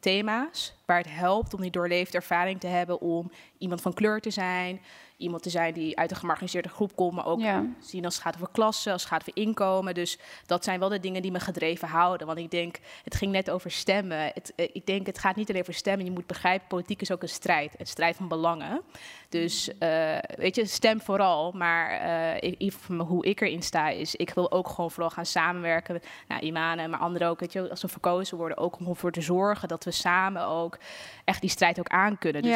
[0.00, 4.30] thema's waar het helpt om die doorleefde ervaring te hebben om iemand van kleur te
[4.30, 4.80] zijn.
[5.16, 7.64] Iemand te zijn die uit een gemarginaliseerde groep komt, maar ook Ja.
[7.80, 9.94] zien als het gaat over klasse, als het gaat over inkomen.
[9.94, 12.26] Dus dat zijn wel de dingen die me gedreven houden.
[12.26, 14.18] Want ik denk, het ging net over stemmen.
[14.34, 16.04] Het, eh, ik denk, het gaat niet alleen over stemmen.
[16.04, 17.74] Je moet begrijpen, politiek is ook een strijd.
[17.78, 18.82] Een strijd van belangen.
[19.28, 21.52] Dus eh, weet je, stem vooral.
[21.52, 26.00] Maar eh, hoe ik erin sta is, ik wil ook gewoon vooral gaan samenwerken.
[26.28, 27.40] Nou, Imane, maar anderen ook.
[27.40, 30.77] Weet je, als we verkozen worden, ook om ervoor te zorgen dat we samen ook
[31.24, 32.42] echt die strijd ook aan kunnen.
[32.42, 32.50] Dus.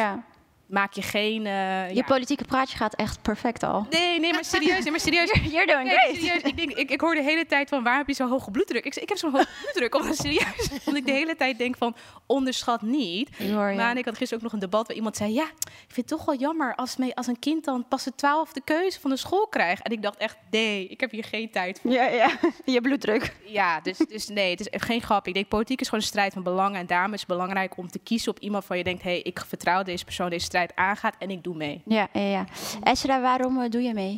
[0.73, 1.45] Maak je geen...
[1.45, 3.87] eh, Je ja, politieke praatje gaat echt perfect al.
[3.89, 5.31] Nee, nee, maar serieus, nee, maar serieus.
[5.51, 6.15] You're doing Nee, great.
[6.15, 6.41] serieus.
[6.41, 8.85] Ik, denk, ik, ik hoor de hele tijd van, waar heb je zo'n hoge bloeddruk?
[8.85, 10.69] Ik, ik heb zo'n hoge bloeddruk, omdat serieus.
[10.85, 11.95] Want ik de hele tijd denk van,
[12.25, 13.29] onderschat niet.
[13.51, 13.75] hoor je.
[13.75, 16.17] Maar ik had gisteren ook nog een debat waar iemand zei, ja, ik vind het
[16.17, 19.17] toch wel jammer als, me, als een kind dan pas de twaalfde keuze van de
[19.17, 19.81] school krijgt.
[19.83, 21.91] En ik dacht echt, nee, ik heb hier geen tijd voor.
[21.91, 22.29] Ja, ja.
[22.65, 23.35] Je bloeddruk.
[23.45, 25.27] Ja, dus, dus nee, het is echt geen grap.
[25.27, 26.79] Ik denk, politiek is gewoon een strijd van belangen.
[26.79, 29.21] En daarom is het belangrijk om te kiezen op iemand van je denkt, hé, hey,
[29.21, 31.81] ik vertrouw deze persoon, deze strijd aangaat en ik doe mee.
[31.85, 32.45] Ja, ja, ja.
[32.83, 34.17] Esra, waarom eh, doe je mee?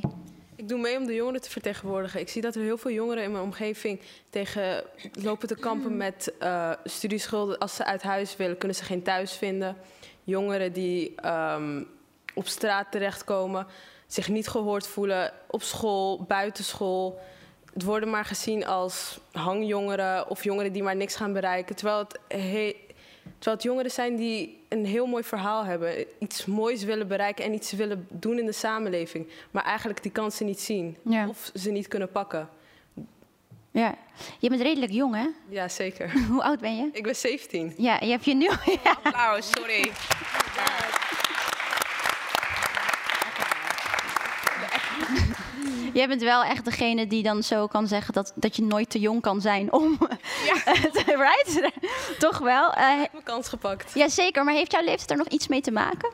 [0.56, 2.20] Ik doe mee om de jongeren te vertegenwoordigen.
[2.20, 4.84] Ik zie dat er heel veel jongeren in mijn omgeving tegen
[5.14, 7.58] lopen te kampen met eh, studieschulden.
[7.58, 9.78] Als ze uit huis willen, kunnen ze geen thuis vinden.
[10.24, 11.84] Jongeren die ehm,
[12.34, 13.68] op straat terechtkomen,
[14.08, 17.20] zich niet gehoord voelen, op school, buitenschool.
[17.74, 21.76] Het worden maar gezien als hangjongeren of jongeren die maar niks gaan bereiken.
[21.76, 22.76] Terwijl het, he-
[23.38, 26.06] terwijl het jongeren zijn die een heel mooi verhaal hebben.
[26.20, 29.28] Iets moois willen bereiken en iets willen doen in de samenleving.
[29.52, 30.98] Maar eigenlijk die kansen niet zien.
[31.04, 31.28] Ja.
[31.28, 32.50] Of ze niet kunnen pakken.
[33.72, 33.96] Ja.
[34.40, 35.28] Je bent redelijk jong, hè?
[35.50, 36.12] Ja, zeker.
[36.32, 36.90] Hoe oud ben je?
[36.92, 37.74] Ik ben 17.
[37.78, 38.50] Ja, je hebt je nu...
[38.84, 38.98] Ja.
[39.04, 39.92] Applaus, sorry.
[45.96, 49.00] Jij bent wel echt degene die dan zo kan zeggen dat, dat je nooit te
[49.00, 49.98] jong kan zijn om...
[51.06, 51.72] right?
[52.20, 52.74] Toch wel?
[52.74, 53.94] Eh Ik heb mijn kans gepakt.
[53.94, 54.44] ja, zeker.
[54.44, 56.12] Maar heeft jouw leeftijd er nog iets mee te maken?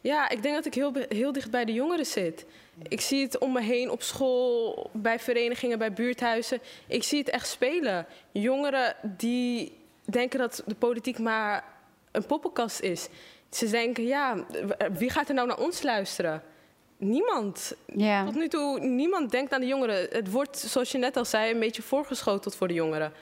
[0.00, 2.46] Ja, ik denk dat ik heel, heel dicht bij de jongeren zit.
[2.88, 6.60] Ik zie het om me heen op school, bij verenigingen, bij buurthuizen.
[6.86, 8.06] Ik zie het echt spelen.
[8.32, 11.64] Jongeren die denken dat de politiek maar
[12.12, 13.08] een poppenkast is.
[13.50, 14.46] Ze denken, ja,
[14.92, 16.42] wie gaat er nou naar ons luisteren?
[16.98, 17.74] Niemand.
[18.24, 20.08] Tot nu toe, niemand denkt aan de jongeren.
[20.10, 23.12] Het wordt, zoals je net al zei, een beetje voorgeschoteld voor de jongeren.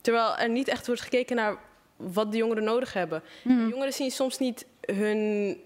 [0.00, 1.56] Terwijl er niet echt wordt gekeken naar
[1.96, 3.22] wat de jongeren nodig hebben.
[3.42, 3.68] Mhm.
[3.68, 5.56] Jongeren zien soms niet hun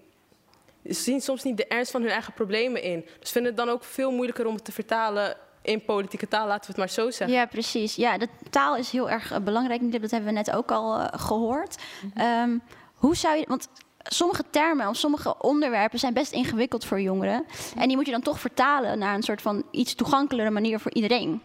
[0.83, 3.05] zien soms niet de ernst van hun eigen problemen in.
[3.19, 6.61] Dus vinden het dan ook veel moeilijker om het te vertalen in politieke taal, laten
[6.61, 7.37] we het maar zo zeggen.
[7.37, 7.95] Ja, precies.
[7.95, 9.91] Ja, de taal is heel erg eh, belangrijk.
[9.91, 11.77] Dat hebben we net ook al eh, gehoord.
[12.01, 12.19] Mhm.
[12.19, 12.57] Ehm,
[12.93, 13.45] hoe zou je...
[13.47, 13.67] Want
[14.13, 17.45] sommige termen of sommige onderwerpen zijn best ingewikkeld voor jongeren.
[17.77, 20.93] En die moet je dan toch vertalen naar een soort van iets toegankelijke manier voor
[20.93, 21.41] iedereen.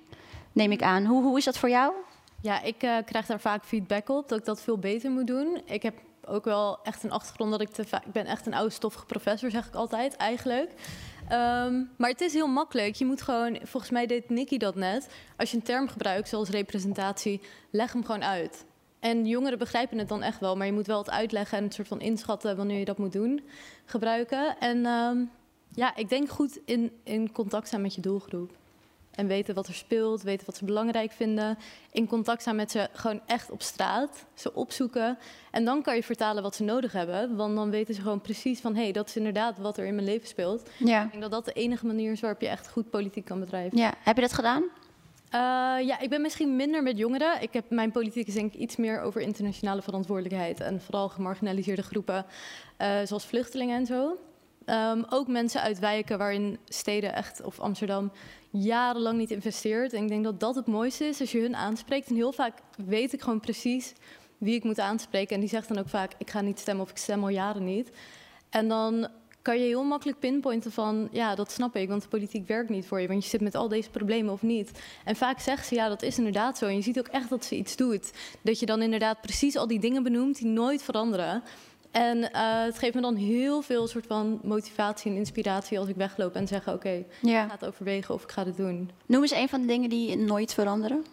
[0.53, 1.05] Neem ik aan.
[1.05, 1.93] Hoe, hoe is dat voor jou?
[2.41, 5.61] Ja, ik eh, krijg daar vaak feedback op dat ik dat veel beter moet doen.
[5.65, 5.95] Ik heb
[6.27, 8.05] ook wel echt een achtergrond dat ik te vaak...
[8.05, 10.71] Ik ben echt een oude stoffige professor, zeg ik altijd, eigenlijk.
[11.29, 12.95] Ehm, maar het is heel makkelijk.
[12.95, 13.59] Je moet gewoon...
[13.63, 15.09] Volgens mij deed Nicky dat net.
[15.37, 17.41] Als je een term gebruikt, zoals representatie,
[17.71, 18.65] leg hem gewoon uit.
[19.05, 21.75] En jongeren begrijpen het dan echt wel, maar je moet wel het uitleggen en het
[21.75, 23.41] soort van inschatten wanneer je dat moet doen,
[23.85, 24.59] gebruiken.
[24.59, 25.19] En ehm,
[25.75, 28.51] ja, ik denk goed in, in contact zijn met je doelgroep.
[29.11, 31.59] En weten wat er speelt, weten wat ze belangrijk vinden.
[31.93, 34.25] In contact zijn met ze gewoon echt op straat.
[34.35, 35.19] Ze opzoeken.
[35.51, 37.37] En dan kan je vertalen wat ze nodig hebben.
[37.37, 38.75] Want dan weten ze gewoon precies van...
[38.75, 40.71] hé, hey, dat is inderdaad wat er in mijn leven speelt.
[40.79, 41.05] Ja.
[41.05, 43.79] Ik denk dat dat de enige manier is waarop je echt goed politiek kan bedrijven.
[43.79, 44.65] Ja, heb je dat gedaan?
[45.35, 45.41] Eh,
[45.87, 47.43] ja, ik ben misschien minder met jongeren.
[47.43, 50.61] Ik heb, mijn politiek is denk ik iets meer over internationale verantwoordelijkheid.
[50.61, 52.27] En vooral gemarginaliseerde groepen,
[52.77, 54.17] eh, zoals vluchtelingen en zo.
[54.65, 58.13] Ehm, ook mensen uit wijken waarin steden echt, of Amsterdam,
[58.51, 59.93] jarenlang niet investeert.
[59.93, 62.09] En ik denk dat dat het mooiste is als je hun aanspreekt.
[62.09, 63.93] En heel vaak weet ik gewoon precies
[64.39, 65.35] wie ik moet aanspreken.
[65.35, 67.65] En die zegt dan ook vaak, ik ga niet stemmen of ik stem al jaren
[67.65, 67.91] niet.
[68.51, 69.09] En dan
[69.45, 72.87] kan je heel makkelijk pinpointen van, ja, dat snap ik, want de politiek werkt niet
[72.87, 74.71] voor je, want je zit met al deze problemen of niet.
[75.05, 76.67] En vaak zegt ze, ja, dat is inderdaad zo.
[76.67, 78.13] En je ziet ook echt dat ze iets doet.
[78.43, 81.43] Dat je dan inderdaad precies al die dingen benoemt die nooit veranderen.
[81.91, 85.97] En eh, het geeft me dan heel veel soort van motivatie en inspiratie als ik
[85.97, 87.43] wegloop en zeg, oké, Ja.
[87.43, 88.91] ik ga het overwegen of ik ga het doen.
[89.07, 91.05] Noem eens een van de dingen die nooit veranderen.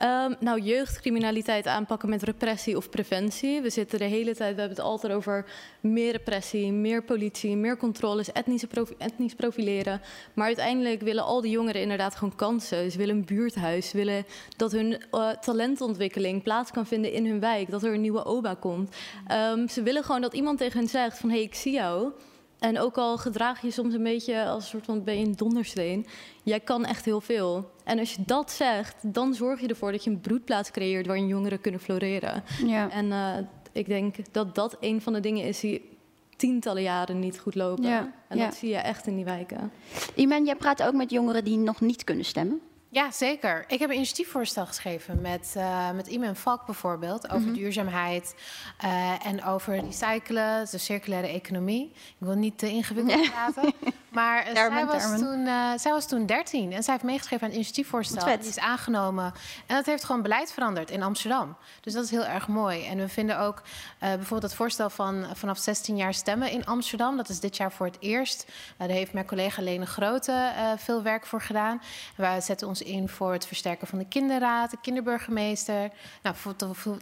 [0.00, 3.60] Ehm, nou, jeugdcriminaliteit aanpakken met repressie of preventie.
[3.60, 5.44] We zitten de hele tijd, we hebben het altijd over
[5.80, 10.00] meer repressie, meer politie, meer controles, etnische etnisch profileren.
[10.34, 12.90] Maar uiteindelijk willen al die jongeren inderdaad gewoon kansen.
[12.90, 14.24] Ze willen een buurthuis, willen
[14.56, 18.54] dat hun eh, talentontwikkeling plaats kan vinden in hun wijk, dat er een nieuwe OBA
[18.54, 18.96] komt.
[19.26, 22.12] Ehm, ze willen gewoon dat iemand tegen hen zegt van, hé, hey, ik zie jou.
[22.58, 26.06] En ook al gedraag je soms een beetje als een soort van ben een dondersteen,
[26.42, 27.70] jij kan echt heel veel.
[27.90, 31.26] En als je dat zegt, dan zorg je ervoor dat je een broedplaats creëert waarin
[31.26, 32.42] jongeren kunnen floreren.
[32.66, 32.90] Ja.
[32.90, 33.36] En eh,
[33.72, 35.98] ik denk dat dat een van de dingen is die
[36.36, 37.84] tientallen jaren niet goed lopen.
[37.84, 39.72] Ja, En dat zie je echt in die wijken.
[40.14, 42.60] Iman, jij praat ook met jongeren die nog niet kunnen stemmen.
[42.92, 43.64] Ja, zeker.
[43.68, 47.52] Ik heb een initiatiefvoorstel geschreven met, eh met Iman Valk bijvoorbeeld over Mhm.
[47.52, 48.34] duurzaamheid
[48.78, 51.92] eh, en over recyclen, de circulaire economie.
[51.94, 53.72] Ik wil niet te ingewikkeld praten.
[54.10, 55.46] Maar eh, zij, was toen,
[55.78, 58.26] zij was toen 13 en zij heeft meegeschreven aan het initiatiefvoorstel.
[58.38, 59.24] Die is aangenomen.
[59.66, 61.56] En dat heeft gewoon beleid veranderd in Amsterdam.
[61.80, 62.86] Dus dat is heel erg mooi.
[62.86, 63.62] En we vinden ook
[63.98, 67.16] bijvoorbeeld het voorstel van vanaf 16 jaar stemmen in Amsterdam.
[67.16, 68.46] Dat is dit jaar voor het eerst.
[68.76, 71.82] Daar heeft mijn collega Lene Grote veel werk voor gedaan.
[72.16, 75.90] Wij zetten ons in voor het versterken van de kinderraad, de kinderburgemeester.
[76.22, 76.36] Nou,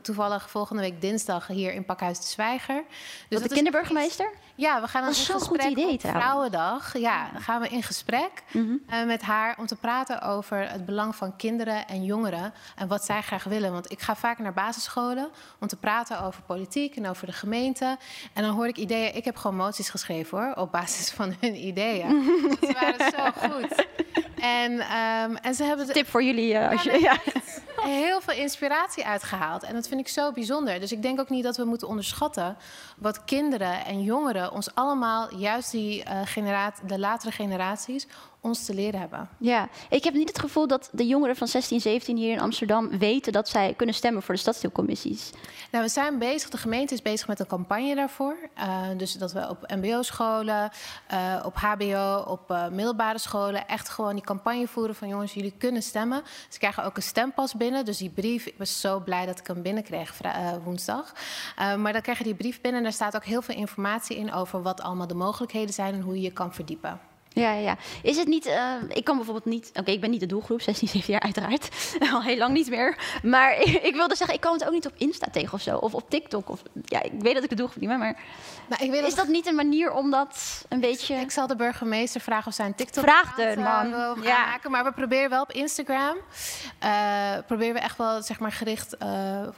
[0.03, 2.85] toevallig volgende week dinsdag hier in Pakhuis de Zwijger.
[3.29, 4.33] Dus de is kinderburgemeester?
[4.59, 6.25] Ja, we gaan dan in zo'n goed gesprek idee op trouwens.
[6.25, 6.99] Vrouwendag.
[6.99, 11.17] Ja, dan gaan we in gesprek eh, met haar om te praten over het belang
[11.17, 13.73] van kinderen en jongeren en wat zij graag willen.
[13.73, 15.29] Want ik ga vaak naar basisscholen
[15.61, 17.97] om te praten over politiek en over de gemeente.
[18.33, 19.15] En dan hoor ik ideeën.
[19.17, 22.23] Ik heb gewoon moties geschreven hoor, op basis van hun ideeën.
[22.61, 23.87] Ze waren zo goed.
[24.41, 25.93] En, ehm, en ze hebben...
[25.93, 26.55] Tip voor jullie.
[26.55, 27.17] eh, als je, ja.
[27.83, 29.63] heel veel inspiratie uitgehaald.
[29.63, 30.81] En dat vind ik zo bijzonder.
[30.81, 32.57] Dus ik denk ook niet dat we moeten onderschatten
[32.99, 38.07] wat kinderen en jongeren ons allemaal, juist die eh generatie, de latere generaties,
[38.49, 39.29] ons te leren hebben.
[39.39, 42.99] Ja, ik heb niet het gevoel dat de jongeren van 16, 17 hier in Amsterdam
[42.99, 45.31] weten dat zij kunnen stemmen voor de stadsdeelcommissies.
[45.71, 48.37] Nou, we zijn bezig, de gemeente is bezig met een campagne daarvoor.
[48.55, 50.71] Eh, dus dat we op mbo-scholen,
[51.07, 53.69] eh, op hbo, op eh, middelbare scholen...
[53.69, 55.09] echt gewoon die campagne voeren van...
[55.09, 56.23] jongens, jullie kunnen stemmen.
[56.49, 57.85] Ze krijgen ook een stempas binnen.
[57.85, 60.15] Dus die brief, ik was zo blij dat ik hem binnenkreeg
[60.65, 61.13] woensdag.
[61.57, 64.33] Maar dan krijg je die brief binnen en daar staat ook heel veel informatie in...
[64.33, 67.01] over wat allemaal de mogelijkheden zijn en hoe je je kan verdiepen.
[67.33, 67.77] Ja, ja.
[68.03, 68.47] Is het niet...
[68.47, 69.71] eh, ik kan bijvoorbeeld niet...
[69.75, 71.69] Oké, ik ben niet de doelgroep, 16, 17 jaar uiteraard.
[72.13, 72.99] Al heel lang niet meer.
[73.23, 75.77] Maar ik, ik wilde zeggen, ik kan het ook niet op Insta tegen of zo.
[75.77, 76.49] Of op TikTok.
[76.49, 78.17] Of, ja, ik weet dat ik de doelgroep niet ben, maar...
[78.79, 81.15] Ik weet is dat niet een manier om dat een beetje...
[81.15, 83.67] Ik zal de burgemeester vragen of zij een TikTok Vraag er, man.
[83.93, 84.45] gaan Ja.
[84.47, 84.71] maken.
[84.71, 86.17] Maar we proberen wel op Instagram...
[86.79, 89.09] eh, proberen we echt wel zeg maar, gericht eh,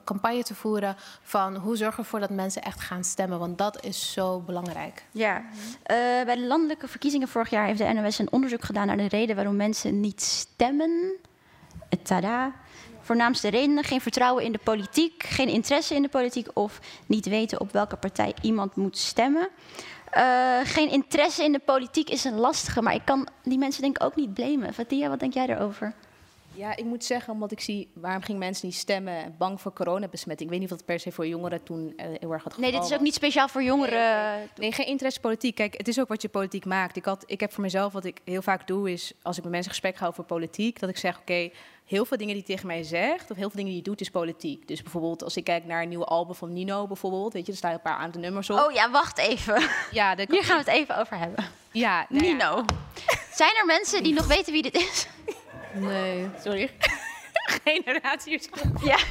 [0.05, 0.97] campagne te voeren...
[1.23, 3.39] van hoe zorgen we ervoor dat mensen echt gaan stemmen.
[3.39, 5.03] Want dat is zo belangrijk.
[5.12, 5.43] Ja,
[5.83, 9.09] Eh, bij de landelijke verkiezingen vorig jaar heeft de NOS een onderzoek gedaan naar de
[9.09, 11.13] reden waarom mensen niet stemmen.
[11.89, 12.53] Eh, Tada.
[13.01, 17.61] Voornaamste redenen: geen vertrouwen in de politiek, geen interesse in de politiek of niet weten
[17.61, 19.49] op welke partij iemand moet stemmen.
[20.11, 23.97] Eh, geen interesse in de politiek is een lastige, maar ik kan die mensen denk
[23.97, 24.75] ik ook niet blamen.
[24.75, 25.95] Fatia, wat denk jij erover?
[26.55, 30.51] Ja, ik moet zeggen, omdat ik zie waarom gingen mensen niet stemmen, bang voor coronabesmetting.
[30.51, 32.72] Ik weet niet of dat per se voor jongeren toen eh, heel erg had Nee,
[32.72, 34.48] dit is ook niet speciaal voor jongeren.
[34.57, 35.55] Nee, geen interesse politiek.
[35.55, 36.96] Kijk, het is ook wat je politiek maakt.
[36.96, 39.53] Ik, had, ik heb voor mezelf, wat ik heel vaak doe, is als ik met
[39.53, 41.51] mensen gesprek ga over politiek, dat ik zeg, oké,
[41.84, 44.11] heel veel dingen die tegen mij zegt, of heel veel dingen die hij doet, is
[44.11, 44.68] politiek.
[44.68, 47.59] Dus bijvoorbeeld, als ik kijk naar een nieuwe album van Nino, bijvoorbeeld, weet je, er
[47.59, 48.59] staan een paar aan de nummers op.
[48.59, 49.62] Oh ja, wacht even.
[49.90, 51.44] Ja, daar Hier gaan we het even over hebben.
[51.72, 52.30] Ja, nou ja.
[52.30, 52.64] Nino.
[53.32, 55.07] Zijn er mensen die nog weten wie dit is?
[55.75, 56.27] Nee.
[56.43, 56.71] Sorry.
[57.64, 58.41] Generatie.
[58.83, 58.99] Ja.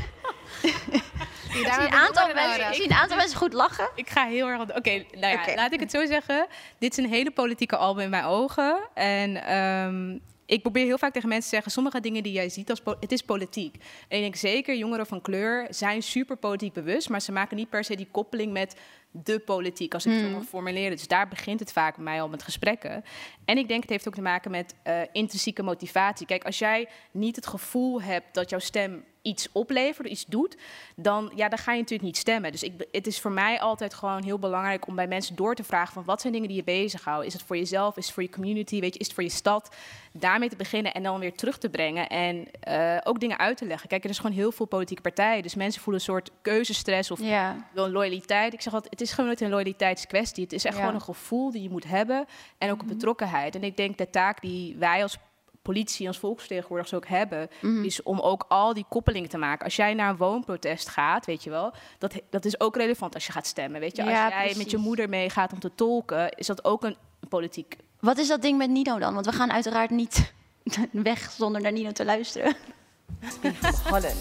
[1.49, 2.67] Ik zie, een aantal mensen, nodig.
[2.67, 3.89] ik zie een aantal mensen goed lachen.
[3.95, 4.61] Ik ga heel erg...
[4.61, 5.53] Oké, nou ja, Oké.
[5.55, 6.47] laat ik het zo zeggen.
[6.77, 8.79] Dit is een hele politieke album in mijn ogen.
[8.93, 11.71] En ehm, ik probeer heel vaak tegen mensen te zeggen...
[11.71, 13.75] sommige dingen die jij ziet, als het is politiek.
[14.07, 17.09] En ik denk zeker, jongeren van kleur zijn super politiek bewust...
[17.09, 18.75] maar ze maken niet per se die koppeling met
[19.11, 20.35] de politiek, als ik het zo Hmm.
[20.37, 20.91] mag formuleren.
[20.91, 23.03] Dus daar begint het vaak bij mij al met gesprekken.
[23.45, 26.25] En ik denk het heeft ook te maken met eh, intrinsieke motivatie.
[26.25, 30.57] Kijk, als jij niet het gevoel hebt dat jouw stem iets oplevert, iets doet,
[30.95, 32.51] dan, ja, dan ga je natuurlijk niet stemmen.
[32.51, 35.63] Dus ik, het is voor mij altijd gewoon heel belangrijk om bij mensen door te
[35.63, 37.27] vragen van wat zijn dingen die je bezighouden?
[37.27, 37.97] Is het voor jezelf?
[37.97, 38.79] Is het voor je community?
[38.79, 39.75] Weet je, is het voor je stad?
[40.11, 43.65] Daarmee te beginnen en dan weer terug te brengen en eh, ook dingen uit te
[43.65, 43.89] leggen.
[43.89, 47.19] Kijk, er is gewoon heel veel politieke partijen, dus mensen voelen een soort keuzestress of
[47.21, 47.67] Ja.
[47.73, 48.53] wel een loyaliteit.
[48.53, 50.43] Ik zeg altijd, het is gewoon nooit een loyaliteitskwestie.
[50.43, 50.79] Het is echt Ja.
[50.79, 52.25] gewoon een gevoel die je moet hebben
[52.57, 53.55] en ook een betrokkenheid.
[53.55, 55.17] En ik denk de taak die wij als
[55.61, 57.83] politie, als volksvertegenwoordigers ook hebben, Mhm.
[57.83, 59.65] is om ook al die koppelingen te maken.
[59.65, 63.25] Als jij naar een woonprotest gaat, weet je wel, dat, dat is ook relevant als
[63.25, 63.79] je gaat stemmen.
[63.79, 66.83] Weet je, als Ja, jij met je moeder meegaat om te tolken, is dat ook
[66.83, 66.97] een
[67.29, 67.75] politiek.
[67.99, 69.13] Wat is dat ding met Nino dan?
[69.13, 70.33] Want we gaan uiteraard niet
[70.91, 72.55] weg zonder naar Nino te luisteren.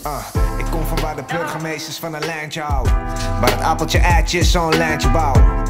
[0.03, 2.93] Ah, ik kom van waar de burgemeesters van een lijntje houden.
[3.41, 5.67] Waar het appeltje eitje zo'n lijntje bouwen.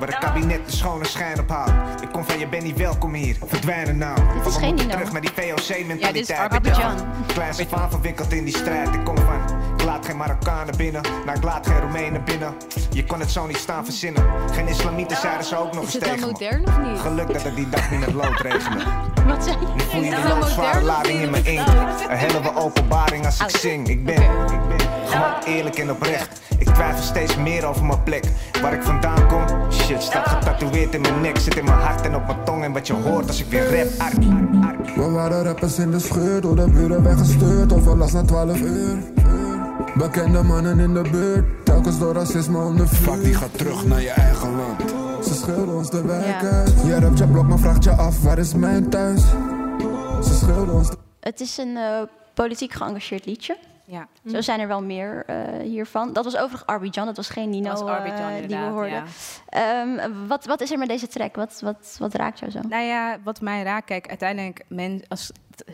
[0.00, 2.02] Waar het kabinet de schone schijn ophoudt.
[2.02, 4.18] Ik kom van je bent niet welkom hier, verdwijnen nou.
[4.34, 6.26] Dit is geen terug met die VOC-mentaliteit.
[6.52, 7.34] Ja, dit is.
[7.34, 8.94] Klein zijn van verwikkeld in die strijd.
[8.94, 9.59] Ik kom van,
[10.00, 11.02] laat geen Marokkanen binnen.
[11.24, 12.54] Nou, ik laat geen Roemenen binnen.
[12.90, 14.24] Je kon het zo niet staan verzinnen.
[14.52, 16.66] Geen islamieten zeiden ze ook nog Is eens het dan tegen me.
[16.66, 17.00] modern of niet?
[17.00, 18.84] Geluk dat het die dag niet met lood regende.
[19.28, 21.70] Wat zei Nu voel je Is de het dan of lading in mijn inkt.
[22.08, 23.88] Een hele openbaring als ik zing.
[23.88, 26.40] Ik ben, ik ben gewoon eerlijk en oprecht.
[26.58, 28.24] Ik twijfel steeds meer over mijn plek.
[28.62, 31.38] Waar ik vandaan kom, shit, staat getatoeëerd in mijn nek.
[31.38, 32.64] Zit in mijn hart en op mijn tong.
[32.64, 34.28] En wat je hoort als ik weer rap, arki,
[34.66, 34.92] arki.
[34.94, 37.72] We waren rappers in de scheur, door de buren weggestuurd.
[37.72, 38.98] Overlast na 12 uur.
[39.96, 43.12] Bekende mannen in de buurt, telkens door racisme onder vuur.
[43.12, 44.80] Fuck, die gaat terug naar je eigen land.
[45.24, 46.48] Ze schilden ons de wijk Ja.
[46.48, 46.82] uit.
[46.84, 49.20] Je rapt je blok, maar vraagt je af, waar is mijn thuis?
[50.22, 52.02] Ze schilden ons Het is een eh,
[52.34, 53.56] politiek geëngageerd liedje.
[53.84, 54.08] Ja.
[54.26, 56.12] Zo zijn er wel meer eh, hiervan.
[56.12, 58.92] Dat was overigens Arbidjan, dat was geen Nino was Arbidjan, eh, die we inderdaad, hoorden.
[58.92, 59.04] ja.
[59.48, 61.36] Ehm, wat, wat is er met deze track?
[61.36, 62.60] Wat, wat, wat raakt jou zo?
[62.68, 65.30] Nou ja, wat mij raakt, kijk, uiteindelijk men, als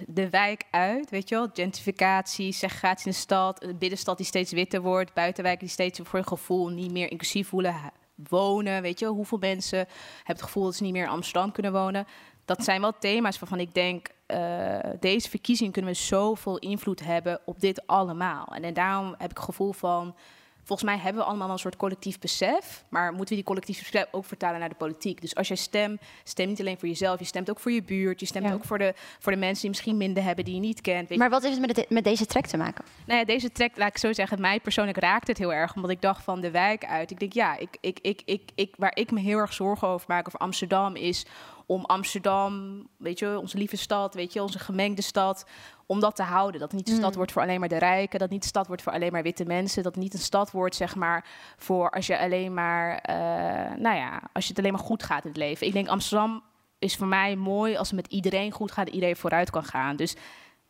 [0.07, 4.53] de wijk uit, weet je wel, gentrificatie, segregatie in de stad, de binnenstad die steeds
[4.53, 7.75] witter wordt, buitenwijken die steeds voor je gevoel niet meer inclusief voelen,
[8.15, 11.53] wonen, weet je wel, hoeveel mensen hebben het gevoel dat ze niet meer in Amsterdam
[11.53, 12.07] kunnen wonen.
[12.45, 17.41] Dat zijn wel thema's waarvan ik denk, eh, deze verkiezing kunnen we zoveel invloed hebben
[17.45, 18.47] op dit allemaal.
[18.47, 20.15] En, en daarom heb ik het gevoel van,
[20.67, 24.07] volgens mij hebben we allemaal een soort collectief besef, maar moeten we die collectief besef
[24.11, 25.21] ook vertalen naar de politiek.
[25.21, 28.21] Dus als jij stemt, stem niet alleen voor jezelf, je stemt ook voor je buurt,
[28.21, 28.53] je stemt Ja.
[28.53, 31.09] ook voor de, voor de mensen die misschien minder hebben, die je niet kent.
[31.09, 31.19] Weet.
[31.19, 32.85] Maar wat heeft het met, deze track te maken?
[33.07, 35.75] Nou ja, deze track, laat ik zo zeggen, mij persoonlijk raakt het heel erg.
[35.75, 37.11] Omdat ik dacht van de wijk uit.
[37.11, 40.07] Ik denk, ja, ik, ik, ik, ik, ik, waar ik me heel erg zorgen over
[40.09, 41.27] maak over Amsterdam is
[41.67, 45.47] om Amsterdam, weet je, onze lieve stad, weet je, onze gemengde stad,
[45.87, 46.61] om dat te houden.
[46.61, 47.17] Dat niet een stad Mm.
[47.17, 49.45] wordt voor alleen maar de rijken, dat niet een stad wordt voor alleen maar witte
[49.45, 51.25] mensen, dat niet een stad wordt, zeg maar,
[51.57, 53.17] voor als je alleen maar, eh,
[53.77, 55.67] nou ja, als je het alleen maar goed gaat in het leven.
[55.67, 56.43] Ik denk Amsterdam
[56.79, 59.97] is voor mij mooi als het met iedereen goed gaat, iedereen vooruit kan gaan.
[59.97, 60.17] Dus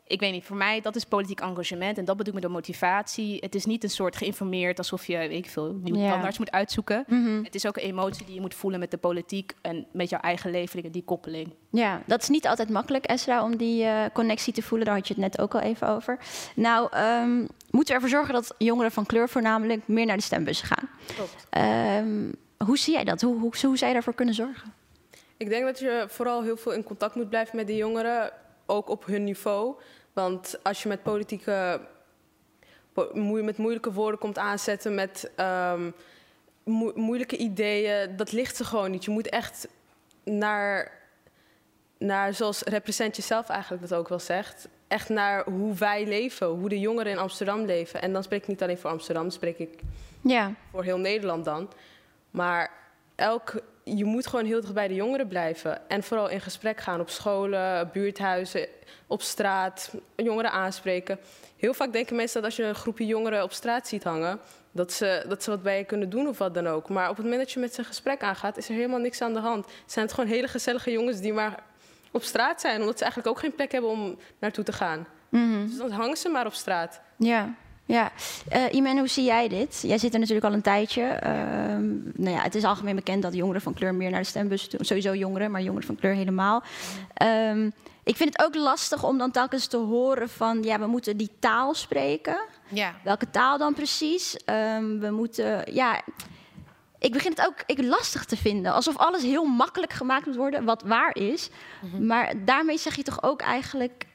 [0.09, 2.55] ik weet niet, voor mij dat is politiek engagement en dat bedoel ik met de
[2.57, 3.37] motivatie.
[3.41, 6.11] Het is niet een soort geïnformeerd alsof je, weet ik veel, nieuwe Ja.
[6.11, 7.05] tandarts moet uitzoeken.
[7.07, 7.43] Mhm.
[7.45, 10.21] Het is ook een emotie die je moet voelen met de politiek en met jouw
[10.21, 11.55] eigen levering, die koppeling.
[11.71, 14.87] Ja, dat is niet altijd makkelijk, Esra, om die eh, connectie te voelen.
[14.87, 16.19] Daar had je het net ook al even over.
[16.55, 17.37] Nou, ehm,
[17.71, 20.89] moeten we ervoor zorgen dat jongeren van kleur voornamelijk meer naar de stembussen gaan.
[21.15, 21.47] Klopt.
[21.51, 22.33] Ehm,
[22.65, 23.21] hoe zie jij dat?
[23.21, 24.73] Hoe, hoe, hoe zou je daarvoor kunnen zorgen?
[25.37, 28.31] Ik denk dat je vooral heel veel in contact moet blijven met de jongeren,
[28.67, 29.75] ook op hun niveau.
[30.17, 31.81] Want als je met politieke,
[33.15, 35.91] met moeilijke woorden komt aanzetten, met ehm,
[36.65, 39.05] moe- moeilijke ideeën, dat ligt er gewoon niet.
[39.05, 39.69] Je moet echt
[40.25, 40.93] naar,
[41.99, 46.69] naar zoals Represent Jezelf eigenlijk dat ook wel zegt, echt naar hoe wij leven, hoe
[46.69, 48.03] de jongeren in Amsterdam leven.
[48.03, 49.81] En dan spreek ik niet alleen voor Amsterdam, dan spreek ik
[50.21, 50.53] Ja.
[50.71, 51.71] voor heel Nederland dan.
[52.31, 52.71] Maar
[53.15, 53.55] elk,
[53.95, 55.89] je moet gewoon heel dicht bij de jongeren blijven.
[55.89, 58.67] En vooral in gesprek gaan op scholen, buurthuizen,
[59.07, 61.19] op straat, jongeren aanspreken.
[61.57, 64.41] Heel vaak denken mensen dat als je een groepje jongeren op straat ziet hangen,
[64.73, 66.89] dat ze, dat ze wat bij je kunnen doen of wat dan ook.
[66.89, 69.21] Maar op het moment dat je met ze een gesprek aangaat, is er helemaal niks
[69.21, 69.67] aan de hand.
[69.87, 71.63] Zijn het gewoon hele gezellige jongens die maar
[72.11, 75.07] op straat zijn, omdat ze eigenlijk ook geen plek hebben om naartoe te gaan.
[75.29, 75.67] Mhm.
[75.67, 77.01] Dus dan hangen ze maar op straat.
[77.17, 77.55] Ja,
[77.87, 78.13] ja.
[78.49, 79.83] Eh Iman, hoe zie jij dit?
[79.83, 81.03] Jij zit er natuurlijk al een tijdje.
[81.03, 84.69] Ehm, nou ja, het is algemeen bekend dat jongeren van kleur meer naar de stembus
[84.69, 84.85] doen.
[84.85, 86.63] Sowieso jongeren, maar jongeren van kleur helemaal.
[87.15, 87.71] Ehm,
[88.07, 90.63] ik vind het ook lastig om dan telkens te horen van...
[90.63, 92.41] ja, we moeten die taal spreken.
[92.69, 92.95] Ja.
[93.05, 94.37] Welke taal dan precies?
[94.37, 95.73] Ehm, we moeten...
[95.73, 96.01] Ja,
[96.99, 98.73] ik begin het ook ik lastig te vinden.
[98.73, 101.51] Alsof alles heel makkelijk gemaakt moet worden, wat waar is.
[102.01, 104.07] Maar daarmee zeg je toch ook eigenlijk...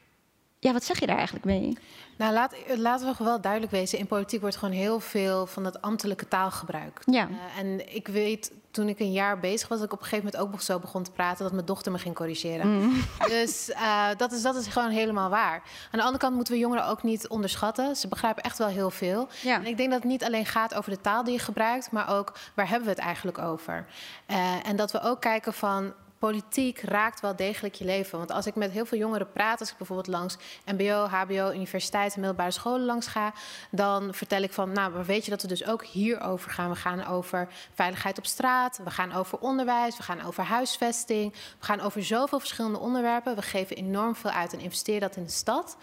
[0.59, 1.77] ja, wat zeg je daar eigenlijk mee?
[2.21, 3.99] Nou, laat, laten we wel duidelijk wezen.
[3.99, 7.03] In politiek wordt gewoon heel veel van dat ambtelijke taal gebruikt.
[7.11, 7.27] Ja.
[7.27, 10.25] Eh, en ik weet, toen ik een jaar bezig was, dat ik op een gegeven
[10.25, 12.67] moment ook nog zo begon te praten, dat mijn dochter me ging corrigeren.
[12.67, 13.03] Mm.
[13.27, 15.63] Dus eh, dat, is, dat is gewoon helemaal waar.
[15.91, 17.95] Aan de andere kant moeten we jongeren ook niet onderschatten.
[17.95, 19.27] Ze begrijpen echt wel heel veel.
[19.41, 19.55] Ja.
[19.55, 22.09] En ik denk dat het niet alleen gaat over de taal die je gebruikt, maar
[22.09, 23.85] ook waar hebben we het eigenlijk over.
[24.25, 28.17] Eh, en dat we ook kijken van politiek raakt wel degelijk je leven.
[28.17, 32.19] Want als ik met heel veel jongeren praat, als ik bijvoorbeeld langs MBO, HBO, universiteiten,
[32.19, 33.33] middelbare scholen langs ga,
[33.71, 36.69] dan vertel ik van, nou, maar weet je dat we dus ook hierover gaan?
[36.69, 41.65] We gaan over veiligheid op straat, we gaan over onderwijs, we gaan over huisvesting, we
[41.65, 43.35] gaan over zoveel verschillende onderwerpen.
[43.35, 45.77] We geven enorm veel uit en investeren dat in de stad.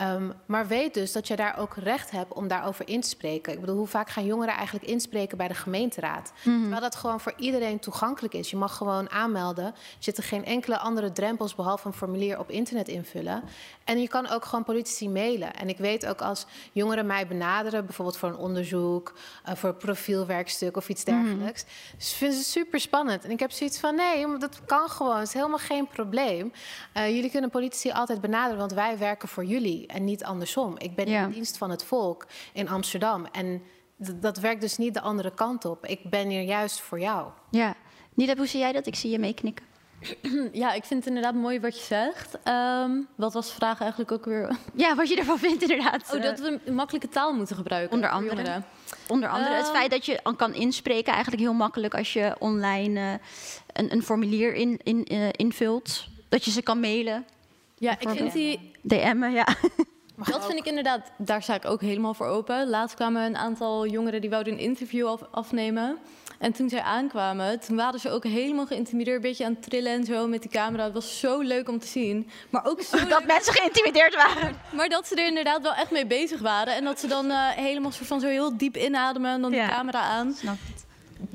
[0.00, 3.52] Um, maar weet dus dat je daar ook recht hebt om daarover in te spreken.
[3.52, 6.32] Ik bedoel, hoe vaak gaan jongeren eigenlijk inspreken bij de gemeenteraad?
[6.42, 6.60] Mhm.
[6.60, 8.50] Terwijl dat gewoon voor iedereen toegankelijk is.
[8.50, 9.74] Je mag gewoon aanmelden.
[9.78, 13.42] Er zitten geen enkele andere drempels behalve een formulier op internet invullen.
[13.84, 15.54] En je kan ook gewoon politici mailen.
[15.54, 19.14] En ik weet ook als jongeren mij benaderen, bijvoorbeeld voor een onderzoek,
[19.48, 21.62] uh, voor een profielwerkstuk of iets dergelijks.
[21.64, 21.68] Mm.
[21.96, 23.24] Dus vinden ze super spannend.
[23.24, 25.18] En ik heb zoiets van: nee, dat kan gewoon.
[25.18, 26.52] Het is helemaal geen probleem.
[26.96, 30.78] Uh, jullie kunnen politici altijd benaderen, want wij werken voor jullie en niet andersom.
[30.78, 33.26] Ik ben in dienst van het volk in Amsterdam.
[33.32, 33.62] En
[33.96, 35.86] dat werkt dus niet de andere kant op.
[35.86, 37.30] Ik ben hier juist voor jou.
[37.50, 37.74] Ja.
[38.14, 38.86] Nida, hoe zie jij dat?
[38.86, 39.66] Ik zie je meeknikken.
[40.52, 42.38] Ja, ik vind het inderdaad mooi wat je zegt.
[42.44, 44.56] Ehm, wat was de vraag eigenlijk ook weer?
[44.74, 46.14] Ja, wat je ervan vindt inderdaad.
[46.14, 47.94] Oh, dat we makkelijke taal moeten gebruiken.
[47.94, 48.34] Onder andere.
[48.36, 48.64] jongeren.
[49.08, 53.00] Onder andere het Ehm, feit dat je kan inspreken eigenlijk heel makkelijk als je online
[53.00, 53.12] eh,
[53.72, 56.06] een, een formulier in, in, eh, invult.
[56.28, 57.24] Dat je ze kan mailen.
[57.78, 58.70] Ja, ik vind die...
[58.82, 59.46] DM'en, ja.
[60.16, 62.68] Dat vind ik inderdaad, daar sta ik ook helemaal voor open.
[62.68, 65.98] Laatst kwamen een aantal jongeren die wouden een interview af- afnemen.
[66.38, 69.92] En toen zij aankwamen, toen waren ze ook helemaal geïntimideerd, een beetje aan het trillen
[69.92, 70.84] en zo met die camera.
[70.84, 72.30] Het was zo leuk om te zien.
[72.50, 74.56] Maar ook zo Dat mensen geïntimideerd waren.
[74.72, 76.74] Maar dat ze er inderdaad wel echt mee bezig waren.
[76.74, 79.66] En dat ze dan eh, helemaal soort van zo heel diep inademen en dan Ja.
[79.66, 80.36] de camera aan.
[80.44, 80.58] Een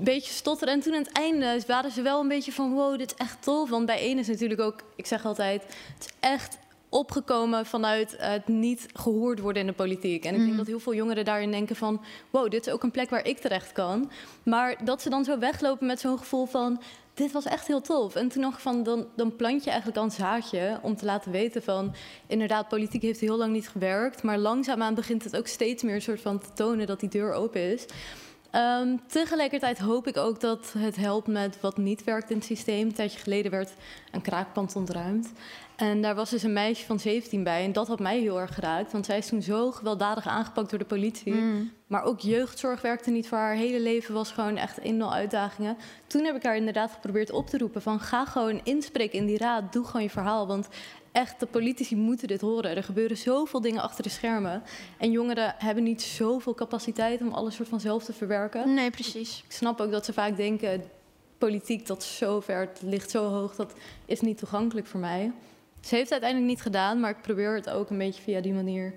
[0.04, 0.74] beetje stotteren.
[0.74, 2.74] En toen aan het einde waren ze wel een beetje van...
[2.74, 3.70] wow, dit is echt tof.
[3.70, 4.80] Want bij één is natuurlijk ook...
[4.96, 5.64] ik zeg altijd...
[5.64, 6.58] het is echt
[6.94, 10.24] opgekomen vanuit het niet gehoord worden in de politiek.
[10.26, 10.58] En ik denk Mhm.
[10.58, 12.02] dat heel veel jongeren daarin denken van...
[12.30, 14.12] wow, dit is ook een plek waar ik terecht kan.
[14.44, 16.82] Maar dat ze dan zo weglopen met zo'n gevoel van...
[17.14, 18.16] dit was echt heel tof.
[18.16, 20.80] En toen nog van, dan, dan plant je eigenlijk al een zaadje...
[20.82, 21.94] om te laten weten van...
[22.28, 24.24] inderdaad, politiek heeft heel lang niet gewerkt...
[24.24, 26.88] maar langzaamaan begint het ook steeds meer een soort van te tonen...
[26.88, 27.86] dat die deur open is.
[28.52, 32.88] Ehm, tegelijkertijd hoop ik ook dat het helpt met wat niet werkt in het systeem.
[32.88, 33.74] Een tijdje geleden werd
[34.12, 35.32] een kraakpand ontruimd.
[35.90, 37.64] En daar was dus een meisje van 17 bij.
[37.64, 38.92] En dat had mij heel erg geraakt.
[38.92, 41.34] Want zij is toen zo gewelddadig aangepakt door de politie.
[41.34, 41.72] Mm.
[41.88, 43.56] Maar ook jeugdzorg werkte niet voor haar.
[43.56, 45.78] Hele leven was gewoon echt een en al uitdagingen.
[46.08, 47.82] Toen heb ik haar inderdaad geprobeerd op te roepen.
[47.82, 49.74] Van ga gewoon inspreken in die raad.
[49.74, 50.48] Doe gewoon je verhaal.
[50.48, 50.68] Want
[51.12, 52.76] echt, de politici moeten dit horen.
[52.76, 54.64] Er gebeuren zoveel dingen achter de schermen.
[54.98, 58.74] En jongeren hebben niet zoveel capaciteit om alles soort van zelf te verwerken.
[58.74, 59.44] Nee, precies.
[59.46, 60.84] Ik snap ook dat ze vaak denken,
[61.38, 63.74] politiek dat is zo ver, het ligt zo hoog, dat
[64.06, 65.32] is niet toegankelijk voor mij.
[65.84, 68.54] Ze heeft het uiteindelijk niet gedaan, maar ik probeer het ook een beetje via die
[68.54, 68.94] manier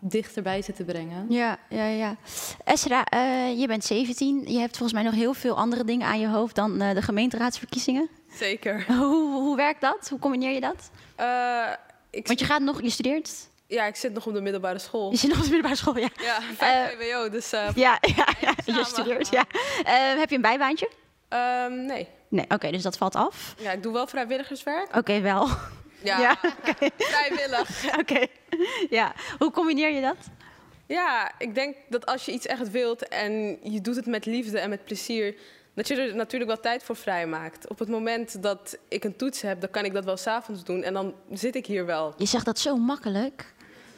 [0.00, 1.26] dichterbij ze te brengen.
[1.28, 2.16] Ja, ja, ja.
[2.64, 4.42] Esra, eh, je bent 17.
[4.52, 7.02] Je hebt volgens mij nog heel veel andere dingen aan je hoofd dan eh, de
[7.02, 8.08] gemeenteraadsverkiezingen.
[8.32, 8.84] Zeker.
[8.98, 10.08] Hoe, hoe werkt dat?
[10.08, 10.90] Hoe combineer je dat?
[11.16, 11.64] Eh,
[12.10, 13.30] ik Want je gaat nog, je studeert.
[13.66, 15.10] Ja, ik zit nog op de middelbare school.
[15.10, 16.08] Je zit nog op de middelbare school, ja.
[16.22, 17.52] Ja, vijf VWO, dus...
[17.52, 19.44] eh, Ja, ja, ja je studeert, ja.
[19.84, 20.90] Eh, heb je een bijbaantje?
[21.28, 22.08] Ehm, nee.
[22.28, 23.54] Nee, oké, dus dat valt af.
[23.58, 24.96] Ja, ik doe wel vrijwilligerswerk.
[24.96, 25.48] Oké, wel.
[26.02, 26.36] Ja, Ja,
[26.98, 27.96] vrijwillig.
[27.98, 28.26] Oké,
[28.90, 29.14] ja.
[29.38, 30.16] Hoe combineer je dat?
[30.86, 34.58] Ja, ik denk dat als je iets echt wilt en je doet het met liefde
[34.58, 35.34] en met plezier,
[35.74, 37.68] dat je er natuurlijk wel tijd voor vrijmaakt.
[37.68, 40.82] Op het moment dat ik een toets heb, dan kan ik dat wel s'avonds doen
[40.82, 42.14] en dan zit ik hier wel.
[42.16, 43.52] Je zegt dat zo makkelijk.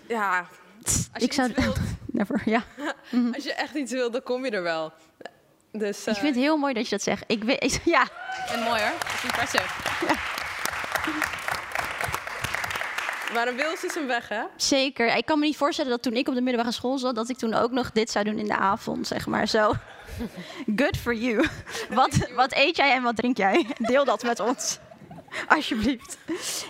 [0.09, 0.49] Ja,
[0.85, 1.53] als je, Ik zou...
[1.55, 1.79] wilt,
[2.13, 2.65] Never, ja.
[3.35, 4.93] als je echt iets wilt, dan kom je er wel.
[5.73, 7.25] Dus, Ik vind het heel mooi dat je dat zegt.
[7.27, 8.09] Ik weet, ja.
[8.49, 9.67] En mooi hoor, dat is impressive.
[13.35, 14.43] Maar een wils is een weg, hè?
[14.57, 15.17] Zeker.
[15.17, 17.39] Ik kan me niet voorstellen dat toen ik op de middelbare school zat, dat ik
[17.39, 19.73] toen ook nog dit zou doen in de avond, zeg maar zo.
[20.77, 21.47] Good for you.
[21.91, 23.67] Wat, wat eet jij en wat drink jij?
[23.79, 24.79] Deel dat met ons.
[25.49, 26.19] Alsjeblieft.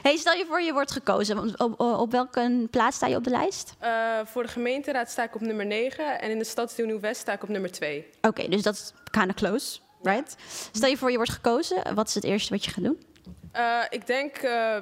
[0.03, 1.61] Hey, stel je voor je wordt gekozen.
[1.61, 3.75] Op, op, welke plaats sta je op de lijst?
[3.79, 3.91] Eh,
[4.25, 7.43] voor de gemeenteraad sta ik op nummer 9 en in de stadsdeel Nieuw-West sta ik
[7.43, 8.07] op nummer 2.
[8.21, 10.37] Oké, dus dat is kinda close, right?
[10.73, 11.95] Stel je voor je wordt gekozen.
[11.95, 13.03] Wat is het eerste wat je gaat doen?
[13.53, 14.77] Eh, ik denk eh,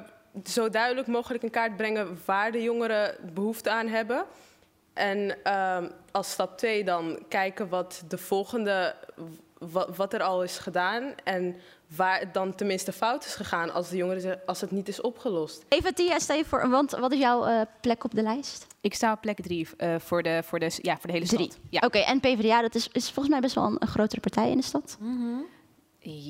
[0.45, 4.25] zo duidelijk mogelijk in kaart brengen waar de jongeren behoefte aan hebben.
[4.93, 8.95] En ehm, als stap 2 dan kijken wat de volgende
[9.59, 11.55] wa- wat er al is gedaan en
[11.95, 15.65] waar het dan tenminste fout is gegaan als de jongeren als het niet is opgelost.
[15.67, 18.67] Eva Tia, stel je voor, want wat is jouw eh, plek op de lijst?
[18.81, 21.45] Ik sta op plek drie eh, voor, de, voor, de, ja, voor de hele Drie.
[21.51, 21.59] stad.
[21.69, 21.79] Ja.
[21.85, 24.57] Oké, en PvdA, dat is, is volgens mij best wel een, een grotere partij in
[24.57, 24.97] de stad.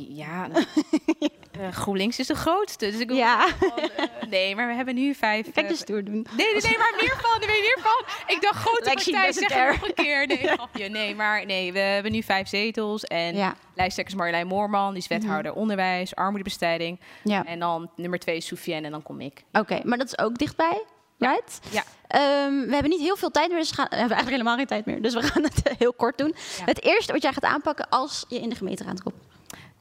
[0.09, 0.47] Ja,
[1.59, 2.91] eh, GroenLinks is de grootste.
[2.91, 3.47] Dus ik Ja.
[3.59, 5.51] van, eh, nee, maar we hebben nu vijf...
[5.51, 6.13] Kijk eh, de stoer doen.
[6.37, 8.05] Nee, nee, nee, maar meer van, nee, meer van.
[8.35, 10.27] Ik dacht grote Lexie partij, zeg nog een keer.
[10.27, 10.89] Nee, grapje.
[10.89, 13.03] Nee, maar nee, we hebben nu vijf zetels.
[13.03, 13.55] En Ja.
[13.75, 16.99] lijsttrekker is Marjolein Moorman, die is wethouder onderwijs, armoedebestrijding.
[17.23, 17.45] Ja.
[17.45, 19.43] En dan nummer twee is Soufiane en dan kom ik.
[19.51, 20.83] Oké, maar dat is ook dichtbij,
[21.17, 21.59] right?
[21.69, 21.83] Ja.
[22.07, 24.57] Ehm, we hebben niet heel veel tijd meer, dus we, gaan, we hebben eigenlijk helemaal
[24.57, 25.01] geen tijd meer.
[25.01, 26.35] Dus we gaan het heel kort doen.
[26.65, 29.15] Het eerste wat jij gaat aanpakken als je in de gemeenteraad komt.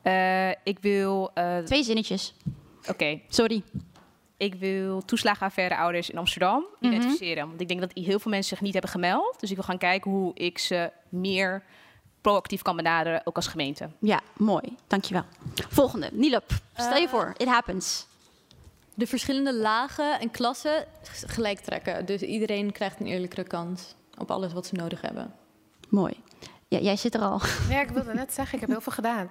[0.07, 1.31] Eh, ik wil...
[1.35, 2.35] eh, Twee zinnetjes.
[2.89, 3.21] Oké.
[3.29, 3.63] Sorry.
[4.37, 6.93] Ik wil toeslagenaffaire ouders in Amsterdam Mhm.
[6.93, 7.49] identificeren.
[7.49, 9.41] Want ik denk dat heel veel mensen zich niet hebben gemeld.
[9.41, 11.63] Dus ik wil gaan kijken hoe ik ze meer
[12.21, 13.89] proactief kan benaderen, ook als gemeente.
[14.01, 14.77] Ja, mooi.
[14.87, 15.25] Dankjewel.
[15.69, 16.09] Volgende.
[16.13, 18.07] Nilop, stel je Eh, voor, it happens.
[18.95, 20.85] De verschillende lagen en klassen
[21.27, 22.07] gelijk trekken.
[22.07, 25.35] Dus iedereen krijgt een eerlijkere kans op alles wat ze nodig hebben.
[25.89, 26.13] Mooi.
[26.69, 27.41] Ja, jij zit er al.
[27.69, 29.29] Ja, ik wilde net zeggen, ik heb heel veel gedaan.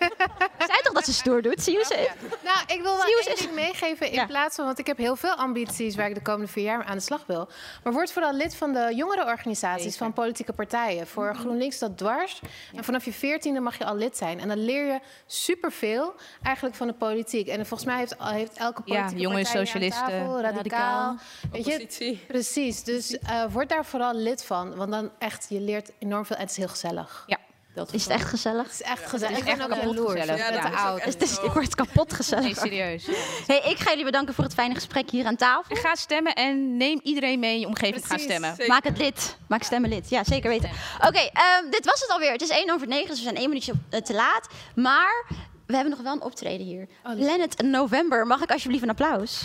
[0.68, 1.62] Zei toch dat ze stoer doet?
[1.62, 2.10] Zie je ze?
[2.44, 4.64] Nou, ik wil wel één ding meegeven in plaats van...
[4.64, 7.26] want ik heb heel veel ambities waar ik de komende vier jaar aan de slag
[7.26, 7.48] wil.
[7.84, 11.06] Maar word vooral lid van de jongerenorganisaties van politieke partijen.
[11.06, 12.40] Voor GroenLinks dat dwars.
[12.74, 14.40] En vanaf je veertiende mag je al lid zijn.
[14.40, 17.48] En dan leer je superveel eigenlijk van de politiek.
[17.48, 20.52] En volgens mij heeft, heeft elke Ja, politieke jonge partij socialisten, tafel, radicaal.
[20.52, 21.16] radicaal,
[21.52, 22.18] Weet je?
[22.26, 22.84] Precies.
[22.84, 24.76] Dus eh, word daar vooral lid van.
[24.76, 27.24] Want dan echt, je leert enorm veel en het is heel gezellig.
[27.26, 27.38] Ja.
[27.78, 28.62] Dat Is het echt gezellig?
[28.62, 29.32] Het is echt gezellig.
[29.32, 30.34] is Ik ben echt ook kapot gezellig.
[30.34, 31.52] Ik Ja, dat oud.
[31.54, 32.44] Word kapot gezellig.
[32.44, 33.06] Nee, serieus.
[33.46, 35.76] Hey, ik ga jullie bedanken voor het fijne gesprek hier aan tafel.
[35.76, 38.54] Ga stemmen en neem iedereen mee in je omgeving te gaan stemmen.
[38.66, 39.36] Maak het lid.
[39.48, 40.08] Maak stemmen lid.
[40.10, 40.70] Ja, zeker weten.
[41.06, 42.32] Oké, ehm, dit was het alweer.
[42.32, 44.48] Het is 1 over 9, dus we zijn één minuutje eh, te laat.
[44.74, 45.24] Maar
[45.66, 46.88] we hebben nog wel een optreden hier.
[47.02, 48.26] Planet November.
[48.26, 49.42] Mag ik alsjeblieft een applaus?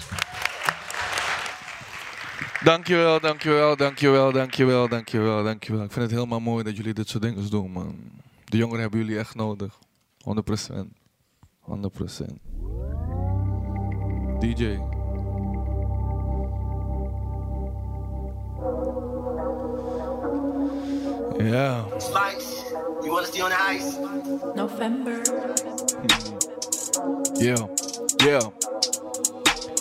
[2.64, 5.84] Dankjewel, dankjewel, dankjewel, dankjewel, dankjewel, dankjewel.
[5.84, 7.96] Ik vind het helemaal mooi dat jullie dit soort dingen doen, man.
[8.46, 9.80] De jongeren hebben jullie echt nodig.
[10.18, 10.94] 100%.
[11.60, 12.40] 100%.
[14.40, 14.80] DJ.
[21.38, 21.86] Ja.
[21.98, 24.00] Spice, you want to stay on the ice?
[24.56, 25.22] November.
[27.40, 27.68] Yeah.
[28.18, 28.52] Yeah.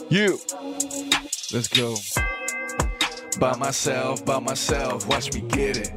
[0.08, 0.38] You.
[1.50, 1.94] Let's go.
[3.38, 5.92] By myself, by myself, watch me get it.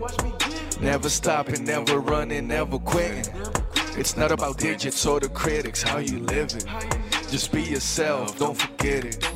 [0.81, 3.25] Never stopping, never running, never quitting.
[3.97, 6.61] It's not about digits or the critics, how you living.
[7.29, 9.29] Just be yourself, don't forget it.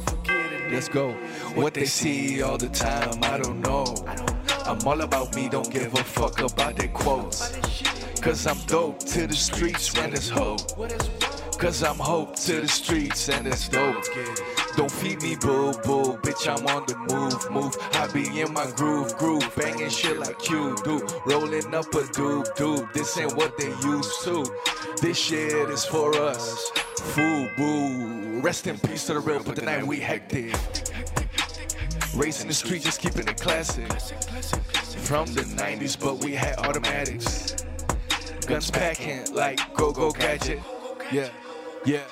[0.71, 1.11] Let's go.
[1.55, 3.85] What they see all the time, I don't know.
[4.65, 7.57] I'm all about me, don't give a fuck about their quotes.
[8.21, 10.61] Cause I'm dope to the streets when it's hope.
[11.57, 14.03] Cause I'm hope to the streets and it's dope.
[14.75, 17.75] Don't feed me boo boo, bitch, I'm on the move, move.
[17.93, 21.05] I be in my groove, groove, banging shit like you do.
[21.25, 22.93] Rolling up a doob, doob.
[22.93, 24.45] This ain't what they used to.
[25.01, 26.69] This shit is for us.
[27.13, 28.41] Foo boo.
[28.41, 30.53] Rest in peace to the real, but tonight we hectic.
[32.15, 33.91] Racing the street, just keeping it classic.
[35.03, 37.55] From the 90s, but we had automatics.
[38.45, 40.59] Guns packing like go go gadget.
[41.11, 41.29] Yeah,
[41.85, 42.03] yeah.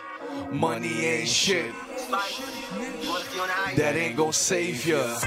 [0.52, 1.74] Money ain't shit.
[3.76, 5.20] That ain't gon' save ya.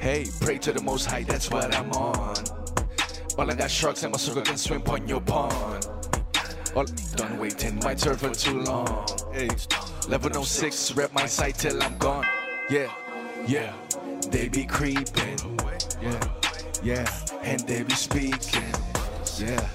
[0.00, 2.34] Hey, pray to the most high, that's what I'm on.
[3.38, 5.86] All I got sharks and my circle can swim on your pond.
[6.74, 6.84] All
[7.14, 9.06] done waiting, my turn for too long.
[10.08, 12.26] Level 06, rep my site till I'm gone.
[12.68, 12.92] Yeah,
[13.46, 13.72] yeah,
[14.30, 15.60] they be creeping.
[16.02, 16.20] Yeah,
[16.82, 17.06] yeah,
[17.42, 18.74] and they be speaking.
[19.38, 19.68] Yeah,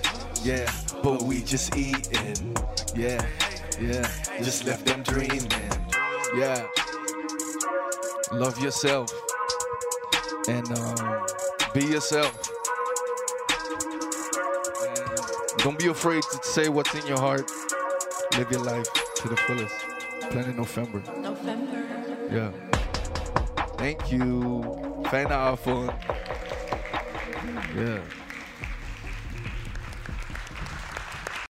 [0.43, 0.69] yeah,
[1.01, 2.57] but we just eating.
[2.93, 3.25] Yeah,
[3.79, 4.09] yeah,
[4.43, 5.76] just left them dreaming.
[6.35, 6.67] Yeah,
[8.31, 9.11] love yourself
[10.47, 11.25] and um,
[11.73, 12.33] be yourself.
[14.87, 17.49] And don't be afraid to say what's in your heart.
[18.37, 19.75] Live your life to the fullest.
[20.29, 21.01] Planet November.
[21.17, 22.27] November.
[22.31, 22.51] Yeah.
[23.77, 24.61] Thank you.
[25.09, 25.91] Fijne avond.
[27.75, 28.26] Ja.